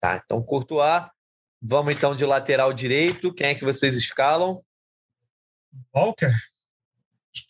[0.00, 1.06] Tá, então Courtois.
[1.62, 3.34] Vamos então de lateral direito.
[3.34, 4.64] Quem é que vocês escalam?
[5.94, 6.34] Walker?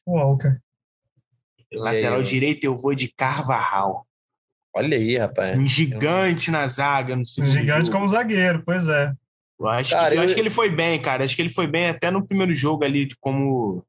[0.05, 0.61] Walker.
[1.73, 4.07] Lateral aí, direito eu vou de Carvajal.
[4.75, 5.59] Olha aí, rapaz.
[5.59, 7.17] Um gigante na zaga.
[7.17, 7.93] No um gigante jogo.
[7.93, 9.13] como zagueiro, pois é.
[9.59, 11.25] Eu acho, cara, que, eu, eu acho que ele foi bem, cara.
[11.25, 13.85] Acho que ele foi bem até no primeiro jogo ali, de como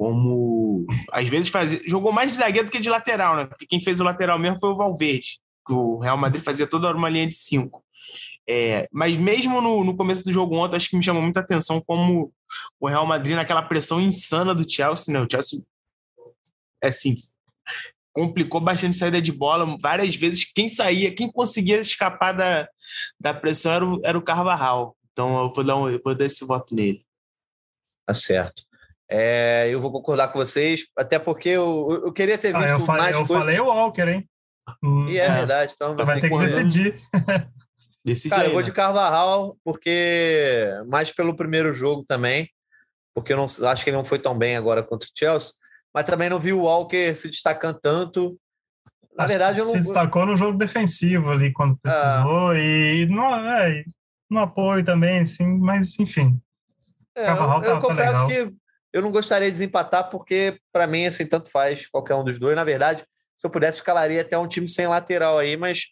[0.00, 3.44] como às vezes fazia, jogou mais de zagueiro do que de lateral, né?
[3.44, 6.90] Porque quem fez o lateral mesmo foi o Valverde, que o Real Madrid fazia toda
[6.96, 7.84] uma linha de cinco.
[8.48, 11.82] É, mas mesmo no, no, começo do jogo ontem, acho que me chamou muita atenção
[11.86, 12.32] como
[12.80, 15.20] o Real Madrid, naquela pressão insana do Chelsea, né?
[15.20, 15.60] O Chelsea,
[16.82, 17.14] assim,
[18.12, 19.76] complicou bastante a saída de bola.
[19.80, 22.68] Várias vezes, quem saía, quem conseguia escapar da,
[23.18, 24.96] da pressão era o, era o Carvajal.
[25.12, 27.04] Então, eu vou dar, um, eu vou dar esse voto nele.
[28.06, 28.62] Tá certo.
[29.08, 32.80] É, eu vou concordar com vocês, até porque eu, eu queria ter visto ah, eu
[32.80, 33.48] falei, mais eu coisas.
[33.48, 34.28] Eu falei o Walker, hein?
[35.08, 35.34] E é, é.
[35.34, 35.72] verdade.
[35.74, 37.02] Então vai ter que, que decidir.
[38.04, 38.66] decidir Cara, aí, eu vou né?
[38.66, 42.48] de Carvajal, porque mais pelo primeiro jogo também,
[43.12, 45.54] porque eu não, acho que ele não foi tão bem agora contra o Chelsea,
[45.94, 48.38] mas também não vi o Walker se destacando tanto.
[49.16, 49.72] Na acho verdade, eu não...
[49.72, 52.58] Se destacou no jogo defensivo ali, quando precisou, ah.
[52.58, 53.84] e no, é,
[54.30, 56.40] no apoio também, sim, mas enfim.
[57.16, 58.52] É, eu, eu tá, confesso tá que
[58.92, 62.56] eu não gostaria de desempatar, porque, para mim, assim, tanto faz qualquer um dos dois.
[62.56, 63.04] Na verdade,
[63.36, 65.86] se eu pudesse, escalaria até um time sem lateral aí, mas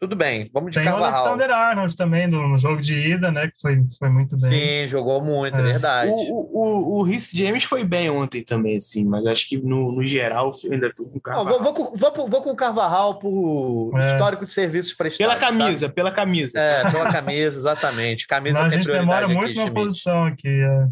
[0.00, 1.12] tudo bem, vamos de Tem Carvajal.
[1.12, 3.48] Tem o Alexander Arnold também, no jogo de ida, né?
[3.48, 4.50] Que foi, foi muito bem.
[4.50, 6.10] Sim, jogou muito, é, é verdade.
[6.10, 10.04] O, o, o, Rhys James foi bem ontem também, assim, mas acho que no, no
[10.04, 11.52] geral ainda fui com o Carvajal.
[11.52, 14.12] Não, vou, vou, vou, vou, com o Carvajal por é.
[14.12, 15.34] histórico de serviços prestados.
[15.34, 15.94] Pela camisa, tá?
[15.94, 16.60] pela camisa.
[16.60, 18.26] É, pela camisa, exatamente.
[18.28, 20.48] Camisa Não, a gente demora muito na posição aqui.
[20.48, 20.86] É.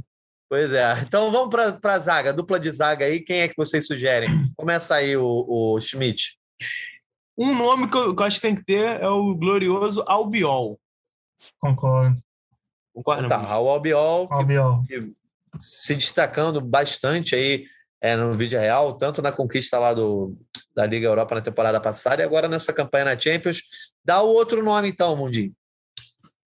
[0.49, 1.01] Pois é.
[1.03, 3.21] Então vamos para a zaga, dupla de zaga aí.
[3.21, 4.31] Quem é que vocês sugerem?
[4.57, 6.37] Começa aí o, o Schmidt.
[7.37, 10.79] Um nome que eu, que eu acho que tem que ter é o glorioso Albiol.
[11.61, 12.19] Concordo.
[12.95, 13.29] Concorda?
[13.29, 13.51] Tá, Luiz?
[13.51, 14.85] Raul Albiol, que Albiol.
[15.59, 17.67] se destacando bastante aí
[18.01, 20.37] é, no vídeo real, tanto na conquista lá do,
[20.75, 23.61] da Liga Europa na temporada passada e agora nessa campanha na Champions.
[24.05, 25.53] Dá o outro nome então, Mundinho.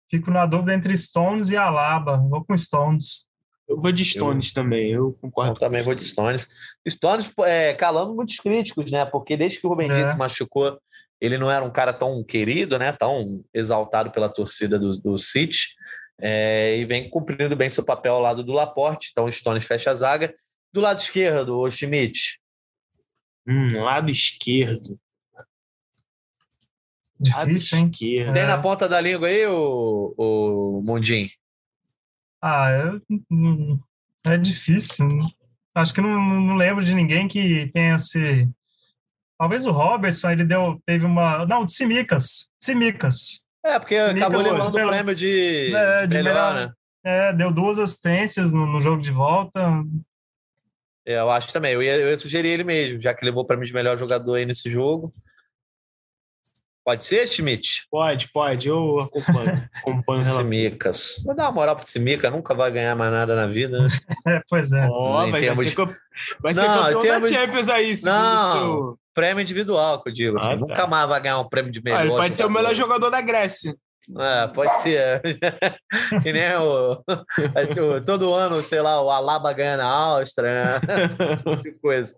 [0.09, 2.17] Fico na dúvida entre Stones e Alaba.
[2.17, 3.26] Vou com Stones.
[3.69, 5.53] Eu vou de Stones também, eu concordo.
[5.53, 6.49] Eu também com vou de Stones.
[6.89, 9.05] Stones é, calando muitos críticos, né?
[9.05, 9.95] Porque desde que o Rubem É.
[9.95, 10.81] Dias se machucou,
[11.21, 12.93] ele não era um cara tão querido, né?
[12.93, 15.75] Tão exaltado pela torcida do, do City.
[16.21, 19.09] É, e vem cumprindo bem seu papel ao lado do Laporte.
[19.11, 20.33] Então o Stones fecha a zaga.
[20.73, 22.39] Do lado esquerdo, o Schmidt.
[23.49, 24.99] Hum, lado esquerdo.
[27.19, 27.91] Lado Difícil, hein?
[27.93, 28.33] esquerdo.
[28.33, 28.47] Tem É.
[28.47, 31.31] na ponta da língua aí, o, o Mundinho?
[32.49, 33.77] Ah, eu, hum,
[34.25, 35.09] é difícil.
[35.75, 36.09] Acho que não,
[36.41, 38.49] não lembro de ninguém que tenha esse.
[39.37, 41.45] Talvez o Robertson, ele deu, teve uma.
[41.45, 42.49] Não, de Simicas.
[42.59, 43.43] Simicas.
[43.65, 46.69] É, porque Sim, acabou pelo- levando o pelo- prêmio de, É, de de melhor, melhor.
[46.69, 46.73] né?
[47.05, 49.61] É, deu duas assistências no, no jogo de volta.
[51.05, 51.73] É, Eu acho também.
[51.73, 54.35] Eu ia, eu ia sugerir ele mesmo, já que levou o prêmio de melhor jogador
[54.35, 55.11] aí nesse jogo.
[56.87, 57.83] Pode ser, Schmidt?
[57.91, 59.69] Pode, pode, eu acompanho.
[59.75, 60.25] acompanho.
[60.25, 61.21] Simicas.
[61.25, 63.81] Vou dar uma moral pro Simica, nunca vai ganhar mais nada na vida.
[63.83, 63.89] né?
[64.29, 64.87] É, pois é.
[64.89, 65.97] Ó, Em vai, termos vai ser, campe-
[66.41, 68.53] vai ser Não, em campeão termos- da Champions aí, segundo Não.
[68.53, 70.37] seu- Prêmio individual, que eu digo.
[70.37, 70.57] Assim, Ah, tá.
[70.57, 72.01] Nunca mais vai ganhar um prêmio de melhor.
[72.01, 73.75] Ah, ele pode ser o melhor jogador da Grécia.
[74.19, 75.21] É, pode ser.
[76.23, 80.81] que nem o, o- Todo ano, sei lá, o Alaba ganha na Áustria, né?
[81.63, 82.15] Tipo coisa.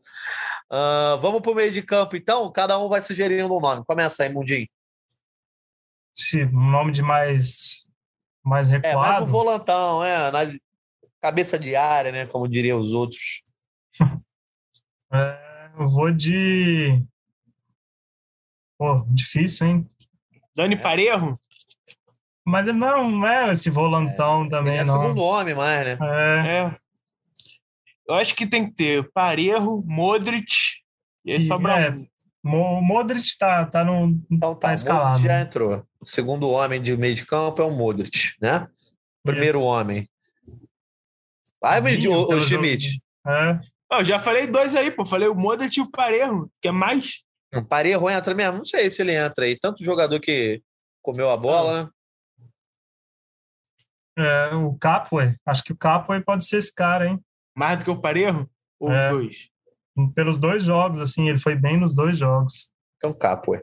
[0.71, 2.51] Ah, vamos pro meio de campo, então?
[2.53, 3.85] Cada um vai sugerindo um nome.
[3.87, 4.67] Começa aí, Mundinho.
[6.53, 7.89] Um nome de mais.
[8.45, 9.27] Mais É, mais um recuado.
[9.27, 10.41] volantão, é, na
[11.23, 12.27] cabeça de área, né?
[12.27, 13.43] Como diriam os outros.
[15.13, 17.03] É, eu vou de.
[18.79, 19.89] Pô, difícil, hein?
[20.55, 21.33] Dani Parejo?
[22.49, 25.03] Mas ele não, é esse volantão também, Ele é não.
[25.03, 25.99] segundo homem mais, né?
[26.01, 26.77] É, É.
[28.09, 30.47] Eu acho que tem que ter Parejo, Modric,
[31.27, 31.91] e aí E, sobra é,
[32.43, 32.81] um.
[32.81, 34.19] Modric tá, tá no.
[34.31, 35.11] Então tá, Tá o escalado.
[35.11, 35.85] Modric já entrou.
[36.01, 38.67] O segundo homem de meio de campo é o Modric, né?
[39.23, 39.67] Primeiro Isso.
[39.67, 40.09] homem.
[41.61, 43.03] Vai, Vinho, o, o Schmidt.
[43.27, 43.61] É,
[43.93, 45.05] Ah, eu já falei dois aí, pô.
[45.05, 47.23] Falei o Modric e o Parejo, que é mais.
[47.55, 48.57] O Parejo entra mesmo?
[48.59, 49.59] Não sei se ele entra aí.
[49.59, 50.63] Tanto jogador que
[51.03, 51.91] comeu a bola, né?
[54.19, 55.35] É, o Capoe.
[55.47, 57.21] Acho que o Capoe pode ser esse cara, hein?
[57.57, 58.49] Mais do que o Parejo?
[58.81, 59.13] Ou É.
[59.13, 59.49] os dois?
[60.15, 62.71] Pelos dois jogos, assim, ele foi bem nos dois jogos.
[63.03, 63.63] É um capo, ué.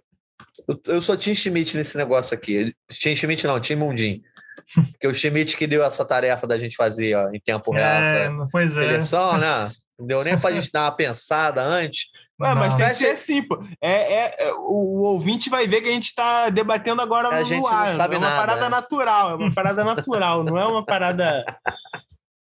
[0.67, 2.73] Eu, eu sou Tim Schmidt nesse negócio aqui.
[2.91, 4.21] Tim Schmidt não, Tim Mundim.
[4.91, 8.25] Porque o Schmidt que deu essa tarefa da gente fazer ó, em tempo real, É,
[8.25, 8.79] essa pois é.
[8.79, 9.71] seleção, né?
[9.97, 12.09] Não deu nem pra gente dar uma pensada antes.
[12.39, 12.79] Ué, mas Não.
[12.79, 13.57] tem que ser assim, pô.
[13.81, 17.45] É, é, é, o, ouvinte vai ver que a gente tá debatendo agora A no
[17.45, 17.95] gente não ar.
[17.95, 18.69] sabe é uma nada, parada né?
[18.69, 21.45] natural, é uma parada natural, não é uma parada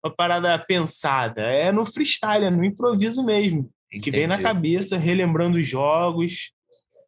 [0.04, 1.42] uma parada pensada.
[1.42, 3.70] É no freestyle, é no improviso mesmo.
[4.02, 4.42] Que vem na Entendi.
[4.48, 6.52] cabeça, relembrando os jogos.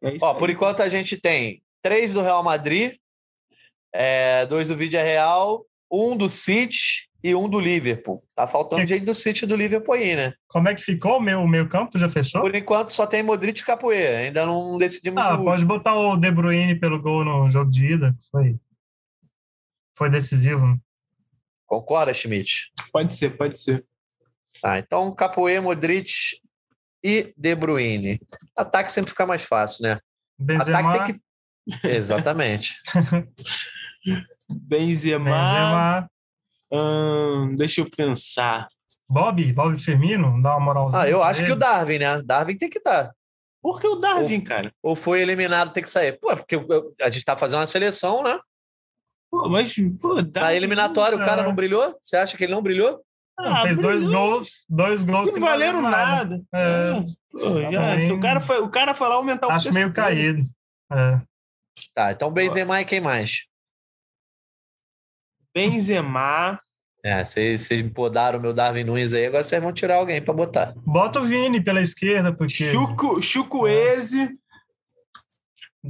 [0.01, 0.37] É Ó, aí.
[0.39, 2.95] por enquanto a gente tem três do Real Madrid,
[3.93, 8.23] é, dois do Vídea Real, um do City e um do Liverpool.
[8.35, 10.33] Tá faltando Que- gente do City e do Liverpool aí, né?
[10.47, 11.97] Como é que ficou o meu, o meu campo?
[11.97, 12.41] Já fechou?
[12.41, 14.19] Por enquanto só tem Modric e Capoeira.
[14.19, 17.93] Ainda não decidimos Ah, o pode botar o De Bruyne pelo gol no jogo de
[17.93, 18.15] ida.
[18.31, 18.55] Foi,
[19.95, 20.79] foi decisivo.
[21.65, 22.71] Concorda, Schmidt?
[22.93, 23.83] Pode ser, pode ser.
[24.61, 26.11] Tá, então Capoeira, Modric
[27.03, 28.19] e De Bruyne.
[28.57, 29.99] Ataque sempre fica mais fácil, né?
[30.39, 31.87] Benzema, Ataque tem que.
[31.87, 32.75] Exatamente.
[34.49, 35.25] Benzema.
[35.29, 36.09] Benzema,
[36.71, 38.67] Ahn, deixa eu pensar.
[39.09, 41.01] Bob, Bob Firmino, dá uma moralzinha.
[41.03, 41.53] Ah, eu acho que ele.
[41.53, 42.21] o Darwin, né?
[42.23, 43.11] Darwin tem que estar.
[43.61, 44.71] Por que o Darwin, cara?
[44.83, 46.19] Ou foi eliminado, tem que sair.
[46.19, 48.37] Pô, é porque eu- a gente tá fazendo uma seleção, né?
[49.31, 51.95] Pô, mas, pô, Na Darwin, eliminatória, o cara não brilhou?
[52.01, 53.01] Você acha que ele não brilhou?
[53.39, 54.29] ah, fez dois brilhou.
[54.31, 56.41] gols, dois gols Não que valeram nada.
[56.53, 56.93] É.
[57.31, 58.01] Pô, já, Também.
[58.01, 60.43] se o, cara foi, o cara foi lá aumentar o Acho meio caído.
[60.91, 61.21] É.
[61.93, 63.45] Tá, então Benzema e quem mais?
[65.57, 66.59] Benzema.
[67.03, 70.33] É, vocês me podaram o meu Darwin Nunes aí, agora vocês vão tirar alguém pra
[70.33, 70.73] botar.
[70.77, 72.69] Bota o Vini pela esquerda, porque.
[72.69, 74.37] Chuco, Chucuese.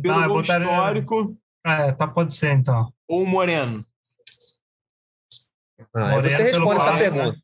[0.01, 1.37] Pelo Ah, gol botaria- histórico.
[1.65, 2.93] É, tá, pode ser então.
[3.09, 3.83] Ou o Moreno.
[5.93, 6.99] Ah, Moreno você responde essa né?
[6.99, 7.37] pergunta.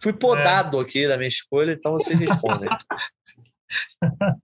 [0.00, 2.68] Fui podado aqui da minha escolha, então vocês respondem.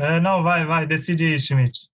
[0.00, 1.88] É, não, vai, vai, decide aí, Schmidt.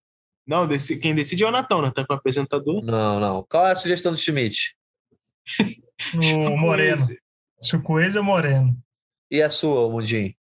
[0.46, 1.90] Não, desse, quem decide é o Natão, né?
[1.94, 2.84] Tá com o apresentador.
[2.84, 3.42] não, não.
[3.44, 4.76] Qual é a sugestão do Schmidt?
[6.14, 6.98] O Moreno.
[6.98, 7.20] Chucuese.
[7.62, 8.76] Chukwueze ou Moreno?
[9.30, 10.34] E a sua, Mundinho?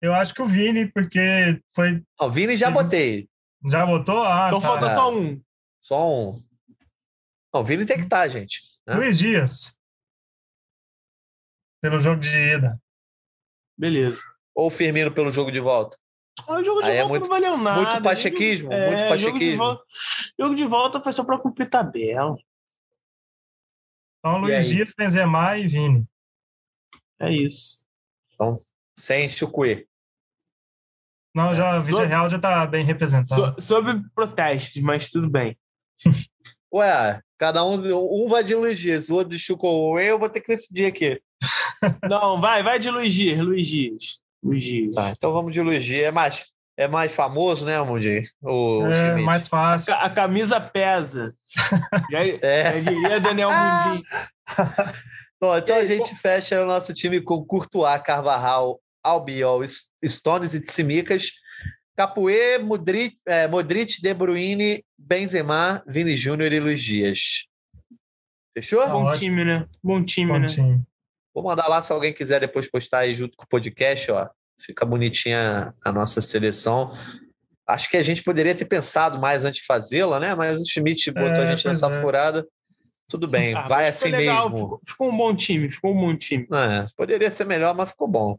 [0.00, 2.02] Eu acho que o Vini, porque foi.
[2.20, 3.28] Não, Vini já botei.
[3.64, 4.22] Já botou?
[4.22, 4.66] Ah, Então tá.
[4.66, 5.40] falta só um.
[5.80, 6.42] Só um.
[7.54, 8.60] Não, o Vini tem que estar, gente.
[8.86, 8.94] Né?
[8.94, 9.78] Luiz Dias.
[11.80, 12.80] Pelo jogo de ida.
[13.78, 14.22] Beleza.
[14.54, 15.96] Ou o Firmino pelo jogo de volta?
[16.48, 17.80] Ah, o jogo de Aí é volta é muito, não valeu nada.
[17.82, 19.38] Muito pachequismo, é, muito pachequismo.
[19.38, 19.84] Jogo de, volta,
[20.38, 22.36] jogo de volta foi só para cumprir tabela.
[24.18, 26.06] Então, Luiz Dias, Benzema e Vini.
[27.20, 27.84] É isso.
[28.32, 28.62] Então,
[28.96, 29.86] sem Chucuê.
[31.34, 33.60] Não, já, o Vídeo Real já está bem representado.
[33.60, 35.58] So, sobre protestos, mas tudo bem.
[36.72, 37.74] Ué, cada um,
[38.24, 41.20] um vai de Luiz Dias, o outro de Chucuê, eu vou ter que decidir aqui.
[42.08, 44.21] Não, vai, vai de Luiz Dias, Luiz Dias.
[44.42, 44.94] Luiz Dias.
[44.94, 46.04] Tá, então vamos de Luiz Dias.
[46.04, 48.24] É mais, é mais famoso, né, Mundi?
[48.42, 49.94] O, é, o mais fácil.
[49.94, 51.34] A, a, camisa pesa.
[52.10, 52.82] já, é.
[52.82, 54.02] já diria Daniel Mundi.
[55.40, 59.60] Bom, então aí, a gente fecha o nosso time com Courtois, Carvajal, Albiol,
[60.04, 61.32] Stones e Tsimikas,
[61.96, 67.46] Capoe, Modric, é, Modric, De Bruyne, Benzema, Vini Júnior e Luiz Dias.
[68.54, 68.86] Fechou?
[68.88, 69.66] Bom time, né?
[69.82, 70.46] Bom time, Bom né?
[70.46, 70.82] Time.
[71.34, 74.28] Vou mandar lá se alguém quiser depois postar aí junto com o podcast, ó.
[74.60, 76.96] Fica bonitinha a nossa seleção.
[77.66, 80.34] Acho que a gente poderia ter pensado mais antes de fazê-la, né?
[80.34, 82.00] Mas o Schmidt botou é, a gente nessa é.
[82.00, 82.46] furada.
[83.08, 84.58] Tudo bem, ah, vai assim legal, mesmo.
[84.58, 86.46] Ficou, ficou, um bom time, ficou um bom time.
[86.52, 88.38] É, poderia ser melhor, mas ficou bom.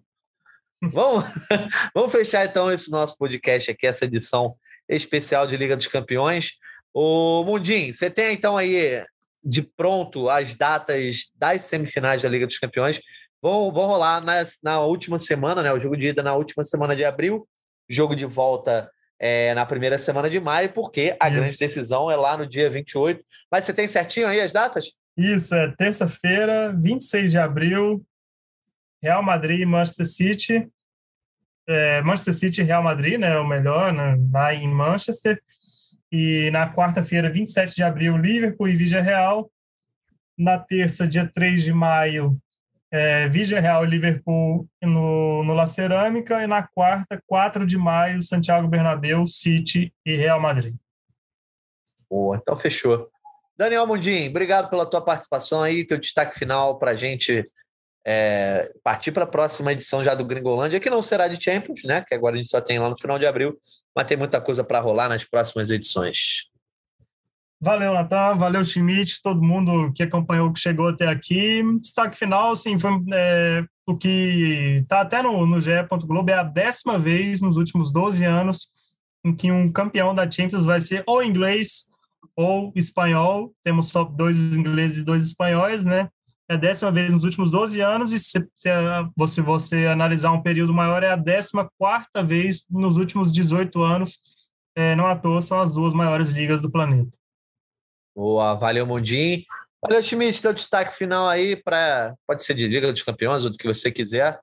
[0.81, 1.25] vamos,
[1.93, 4.55] vamos fechar então esse nosso podcast aqui, essa edição
[4.89, 6.53] especial de Liga dos Campeões.
[6.93, 9.03] O Mundim, você tem então aí
[9.43, 13.01] de pronto as datas das semifinais da Liga dos Campeões.
[13.41, 15.73] Vão, vão rolar na, na última semana, né?
[15.73, 17.47] O jogo de ida na última semana de abril,
[17.89, 18.89] jogo de volta
[19.19, 21.37] é, na primeira semana de maio, porque a Isso.
[21.37, 23.23] grande decisão é lá no dia 28.
[23.51, 24.91] Mas você tem certinho aí as datas?
[25.17, 28.03] Isso, é terça-feira, 26 de abril,
[29.01, 30.67] Real Madrid e Manchester City.
[31.67, 33.37] É, Manchester City e Real Madrid, né?
[33.37, 35.41] O melhor, né, lá em Manchester.
[36.15, 39.49] E na quarta-feira, 27 de abril, Liverpool e Vigia Real.
[40.37, 42.37] Na terça, dia 3 de maio,
[42.91, 48.21] é, Vigia Real e Liverpool no, no La Cerâmica, e na quarta, 4 de maio,
[48.21, 50.75] Santiago Bernabéu, City e Real Madrid.
[52.07, 53.09] Boa, então fechou.
[53.57, 57.43] Daniel Mundim, obrigado pela tua participação aí, teu destaque final para a gente
[58.05, 62.03] é, partir para a próxima edição já do Gringolândia, que não será de Champions, né?
[62.07, 63.57] Que agora a gente só tem lá no final de abril,
[63.95, 66.51] mas tem muita coisa para rolar nas próximas edições.
[67.61, 68.35] Valeu, Natan.
[68.35, 71.63] Valeu, Schmidt, todo mundo que acompanhou, que chegou até aqui.
[71.79, 75.71] Destaque final, sim, foi é, o que está até no, no GE.
[76.05, 78.67] Globo, é a décima vez nos últimos 12 anos
[79.25, 81.89] em que um campeão da Champions vai ser ou inglês
[82.35, 83.53] ou espanhol.
[83.63, 86.09] Temos só dois ingleses e dois espanhóis, né?
[86.49, 88.69] É a décima vez nos últimos 12 anos, e se, se
[89.15, 94.19] você, você analisar um período maior, é a décima quarta vez nos últimos 18 anos.
[94.75, 97.11] É, não à toa, são as duas maiores ligas do planeta.
[98.15, 99.45] Boa, valeu, Mundim.
[99.81, 103.57] Valeu, Schmidt, teu destaque final aí para pode ser de Liga dos Campeões ou do
[103.57, 104.39] que você quiser,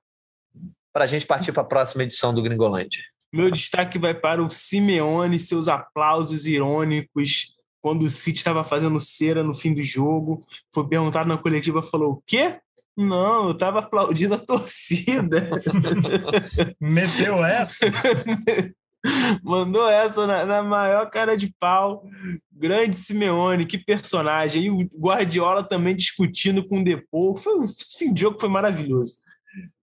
[0.93, 3.03] para a gente partir para a próxima edição do Gringolândia.
[3.33, 7.50] Meu destaque vai para o Simeone, seus aplausos irônicos
[7.81, 10.39] quando o City estava fazendo cera no fim do jogo.
[10.73, 12.59] Foi perguntado na coletiva, falou: o quê?
[12.95, 15.49] Não, eu estava aplaudindo a torcida.
[16.79, 17.85] Meteu essa?
[19.43, 22.05] Mandou essa na, na, maior cara de pau.
[22.51, 24.65] Grande Simeone, que personagem.
[24.65, 27.35] E o Guardiola também discutindo com o Depô.
[27.35, 29.15] Foi, esse fim de jogo foi maravilhoso.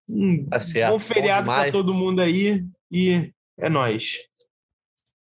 [0.09, 2.65] Um tá certo, bom feriado para todo mundo aí.
[2.91, 4.28] E é nós.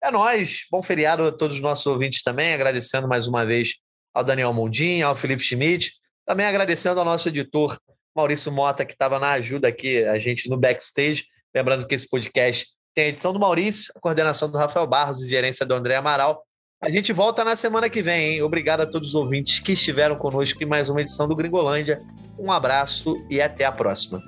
[0.06, 0.68] É nós.
[0.70, 2.54] Bom feriado a todos os nossos ouvintes também.
[2.54, 3.80] Agradecendo mais uma vez
[4.14, 5.94] ao Daniel Moldin, ao Felipe Schmidt.
[6.24, 7.76] Também agradecendo ao nosso editor
[8.16, 11.24] Maurício Mota, que estava na ajuda aqui, a gente no backstage.
[11.56, 15.28] Lembrando que esse podcast tem a edição do Maurício, a coordenação do Rafael Barros e
[15.28, 16.46] gerência do André Amaral.
[16.84, 18.44] A gente volta na semana que vem, hein?
[18.44, 22.00] Obrigado a todos os ouvintes que estiveram conosco em mais uma edição do Gringolândia.
[22.38, 24.22] Um abraço e até a próxima.